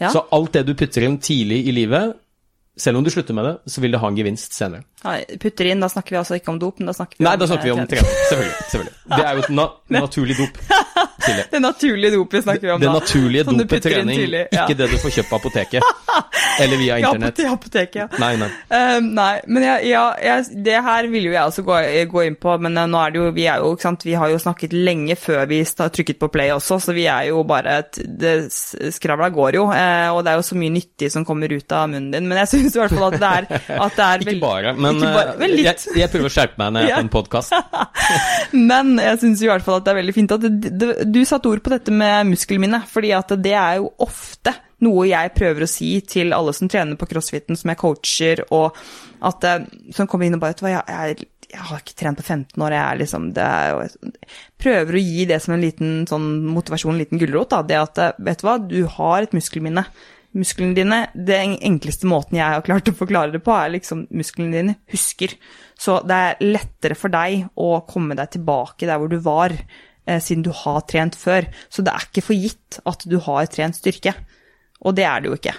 [0.00, 0.10] Ja.
[0.14, 2.16] Så alt det du putter inn tidlig i livet,
[2.78, 4.84] selv om du slutter med det, så vil det ha en gevinst senere.
[5.04, 7.34] Ja, putter inn, da snakker vi altså ikke om dop, men da snakker vi Nei,
[7.34, 8.14] om da snakker vi om eh, trening.
[8.30, 8.54] Selvfølgelig.
[8.70, 8.94] selvfølgelig.
[9.10, 9.66] Det er jo et na
[10.00, 10.62] naturlig dop.
[11.30, 11.46] Tidlig.
[11.50, 12.86] Det naturlige dopet snakker vi om da.
[12.86, 14.64] Det naturlige dopet trening, tidlig, ja.
[14.66, 15.90] ikke det du får kjøpt på apoteket.
[16.60, 17.38] Eller via internett.
[17.40, 18.08] Ja, apoteket, ja.
[18.20, 18.48] Nei, nei.
[18.72, 21.78] Uh, nei, men jeg, ja, jeg, det her vil jo jeg også gå,
[22.10, 24.16] gå inn på, men eh, nå er det jo, vi er jo, ikke sant, vi
[24.18, 27.78] har jo snakket lenge før vi trykket på play også, så vi er jo bare,
[27.84, 28.34] et, det,
[28.94, 31.88] skravla går jo, uh, og det er jo så mye nyttig som kommer ut av
[31.90, 33.48] munnen din, men jeg synes i hvert fall at det er,
[33.86, 36.34] at det er Ikke veldig- bare, men Ikke bare, vel, eh, jeg, jeg prøver å
[36.36, 37.56] skjerpe meg når jeg er på en podkast.
[38.56, 41.19] Men jeg syns i hvert fall at det er veldig fint at det, det, du
[41.28, 44.54] satte ord på dette med muskelminne, fordi at det er jo ofte
[44.84, 48.76] noe jeg prøver å si til alle som trener på crossfiten, som jeg coacher, og
[49.28, 49.66] at eh,
[49.96, 52.64] som kommer inn og bare vet du hva, jeg, jeg, har ikke trent på 15
[52.64, 54.14] år, jeg er liksom det er jeg
[54.60, 57.62] Prøver å gi det som en liten sånn motivasjon, en liten gulrot, da.
[57.64, 59.86] Det at eh, vet du hva, du har et muskelminne.
[60.36, 64.54] Musklene dine, Den enkleste måten jeg har klart å forklare det på, er liksom musklene
[64.54, 65.34] dine husker.
[65.80, 69.56] Så det er lettere for deg å komme deg tilbake der hvor du var,
[70.18, 71.46] siden du har trent før.
[71.70, 74.14] Så det er ikke for gitt at du har trent styrke.
[74.80, 75.56] Og det er det jo ikke.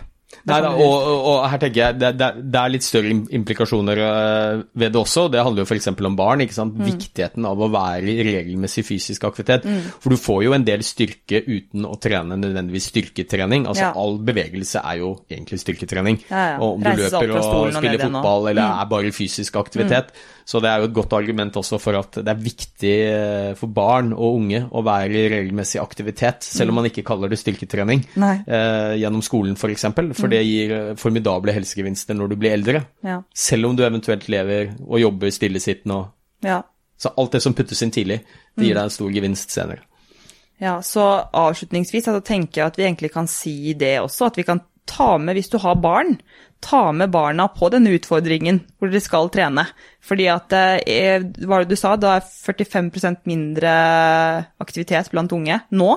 [0.47, 0.93] Nei, da, og,
[1.27, 5.27] og, her tenker jeg det, det, er litt større implikasjoner øh, ved det også.
[5.33, 5.89] Det handler jo f.eks.
[5.91, 6.41] om barn.
[6.45, 6.79] ikke sant?
[6.81, 9.67] Viktigheten av å være i regelmessig fysisk aktivitet.
[10.01, 13.67] For du får jo en del styrke uten å trene nødvendigvis styrketrening.
[13.69, 13.93] Altså Ja.
[13.97, 16.21] All bevegelse er jo egentlig styrketrening.
[16.29, 16.57] Ja, ja.
[16.61, 20.13] Og om du Reises løper og og spiller fotball eller er bare fysisk aktivitet.
[20.51, 23.71] Så det er jo et godt argument også for at det er viktig øh, for
[23.71, 28.01] barn og unge å være i regelmessig aktivitet, selv om man ikke kaller det styrketrening
[28.19, 32.57] eh, gjennom skolen f.eks., for, eksempel, for det gir eh, formidable helsegevinster når du blir
[32.57, 32.81] eldre.
[33.07, 33.21] Ja.
[33.31, 36.01] Selv om du eventuelt lever og jobber stillesittende.
[36.01, 36.11] og-
[36.49, 36.59] Ja.
[37.01, 38.19] Så alt det som puttes inn tidlig,
[38.57, 39.85] det gir deg en stor gevinst senere.
[40.61, 44.43] Ja, så avslutningsvis altså, tenker jeg at vi egentlig kan si det også, at vi
[44.45, 44.59] kan
[44.89, 46.17] ta med, hvis du har barn,
[46.61, 49.63] ta med barna på denne utfordringen hvor dere skal trene.
[50.05, 53.71] Fordi at, eh, hva var det du sa, det er 45% mindre
[54.61, 55.89] aktivitet blant unge nå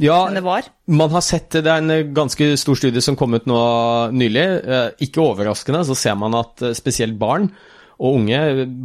[0.00, 0.68] Ja, enn det var.
[0.88, 3.60] man har sett det, er en eh, ganske stor studie som kom ut nå
[4.12, 4.46] nylig.
[4.64, 7.50] Eh, Ikke overraskende så ser man at spesielt barn
[8.00, 8.38] og unge,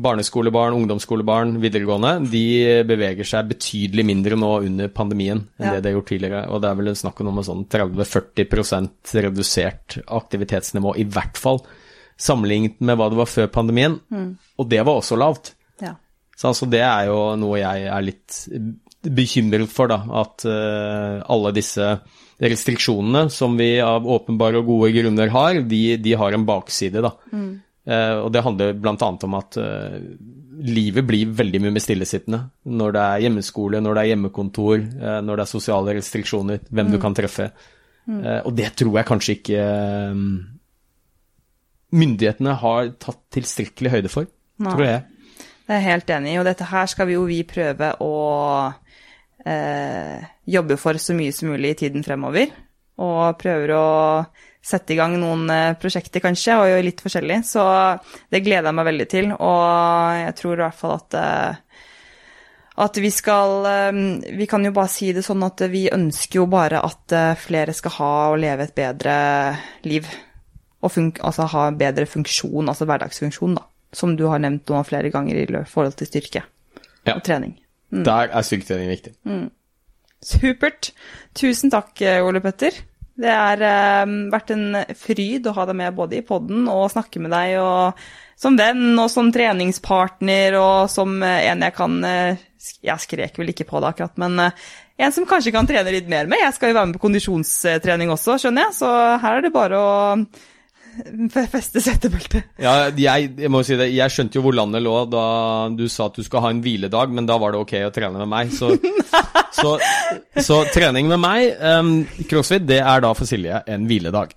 [0.04, 5.76] barneskolebarn, ungdomsskolebarn, videregående, de beveger seg betydelig mindre nå under pandemien enn Ja.
[5.78, 6.42] det de har gjort tidligere.
[6.52, 11.62] Og det er vel snakk om en sånn 30-40% redusert aktivitetsnivå, i hvert fall
[12.20, 14.00] sammenlignet med hva det var før pandemien.
[14.60, 15.54] Og det var også lavt.
[15.84, 15.96] Ja.
[16.36, 18.42] Så altså, det er jo noe jeg er litt
[19.06, 20.02] bekymret for, da.
[20.24, 21.88] At uh, alle disse
[22.42, 27.14] restriksjonene som vi av åpenbare og gode grunner har, de, de har en bakside, da.
[27.32, 27.46] Eh,
[27.86, 28.96] og det handler bl.a.
[29.28, 29.98] om at eh,
[30.66, 35.20] livet blir veldig mye mer stillesittende når det er hjemmeskole, når det er hjemmekontor, eh,
[35.22, 37.52] når det er sosiale restriksjoner, hvem du kan treffe.
[38.06, 38.20] Mm.
[38.46, 40.18] og det tror jeg kanskje ikke eh,
[41.96, 44.30] myndighetene har tatt tilstrekkelig høyde for,
[44.62, 44.74] Nei.
[44.76, 45.00] tror jeg.
[45.66, 48.14] Det er jeg helt enig i, og dette her skal vi jo vi prøve å
[49.46, 52.54] eh, jobbe for så mye som mulig i tiden fremover.
[53.02, 53.88] Og prøver å
[54.66, 57.38] sette i gang noen eh, prosjekter, kanskje, og gjøre litt forskjellig.
[57.46, 57.64] Så
[58.34, 61.62] det gleder jeg meg veldig til, og jeg tror i hvert fall at eh,
[62.76, 64.00] at vi skal eh,
[64.36, 67.94] Vi kan jo bare si det sånn at vi ønsker jo bare at flere skal
[68.00, 69.14] ha og leve et bedre
[69.88, 70.10] liv.
[70.86, 73.64] Og altså ha en bedre funksjon, altså hverdagsfunksjon, da.
[73.96, 76.42] Som du har nevnt nå flere ganger i forhold til styrke
[77.06, 77.16] Ja.
[77.16, 77.56] og trening.
[77.90, 79.14] Der er styrketrening viktig.
[80.26, 80.92] Supert.
[81.38, 82.76] Tusen takk, Ole Petter.
[83.16, 87.22] Det har eh, vært en fryd å ha deg med både i podden og snakke
[87.24, 88.02] med deg og
[88.40, 92.42] som venn og som treningspartner og som eh, en jeg kan eh,
[92.84, 94.66] Jeg skrek vel ikke på det akkurat, men eh,
[95.06, 96.40] en som kanskje kan trene litt mer med.
[96.40, 98.92] Jeg skal jo være med på kondisjonstrening også, skjønner jeg, så
[99.22, 99.96] her er det bare å
[101.56, 102.52] feste settebeltet.
[102.62, 105.26] Ja, jeg, jeg må si det, jeg skjønte jo hvor landet lå da
[105.74, 108.22] du sa at du skal ha en hviledag, men da var det ok å trene
[108.22, 108.54] med meg.
[108.56, 108.72] Så,
[109.60, 109.76] så,
[110.40, 111.96] så trening med meg, um,
[112.30, 114.36] crossfit, det er da for Silje en hviledag.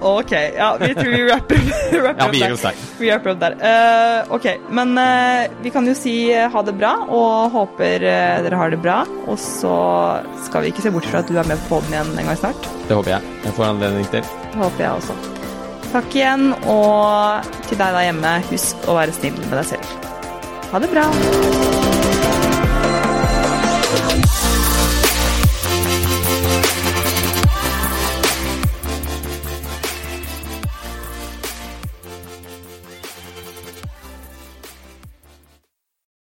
[0.00, 2.46] Ok, ja, vi tror vi Ja, vi der.
[2.46, 2.78] gir oss der.
[2.98, 3.56] Vi wrapper opp der.
[3.60, 8.38] Uh, ok, men uh, vi kan jo si eh, ha det bra, og håper uh,
[8.46, 9.02] dere har det bra.
[9.28, 9.74] Og så
[10.46, 12.40] skal vi ikke se bort fra at du er med på poden igjen en gang
[12.40, 12.72] snart.
[12.88, 13.36] Det håper jeg.
[13.44, 14.32] Jeg får anledning til.
[14.50, 15.20] Det håper jeg også.
[15.90, 19.96] Takk igjen, og til deg der hjemme, husk å være snill med deg selv.
[20.70, 21.89] Ha det bra.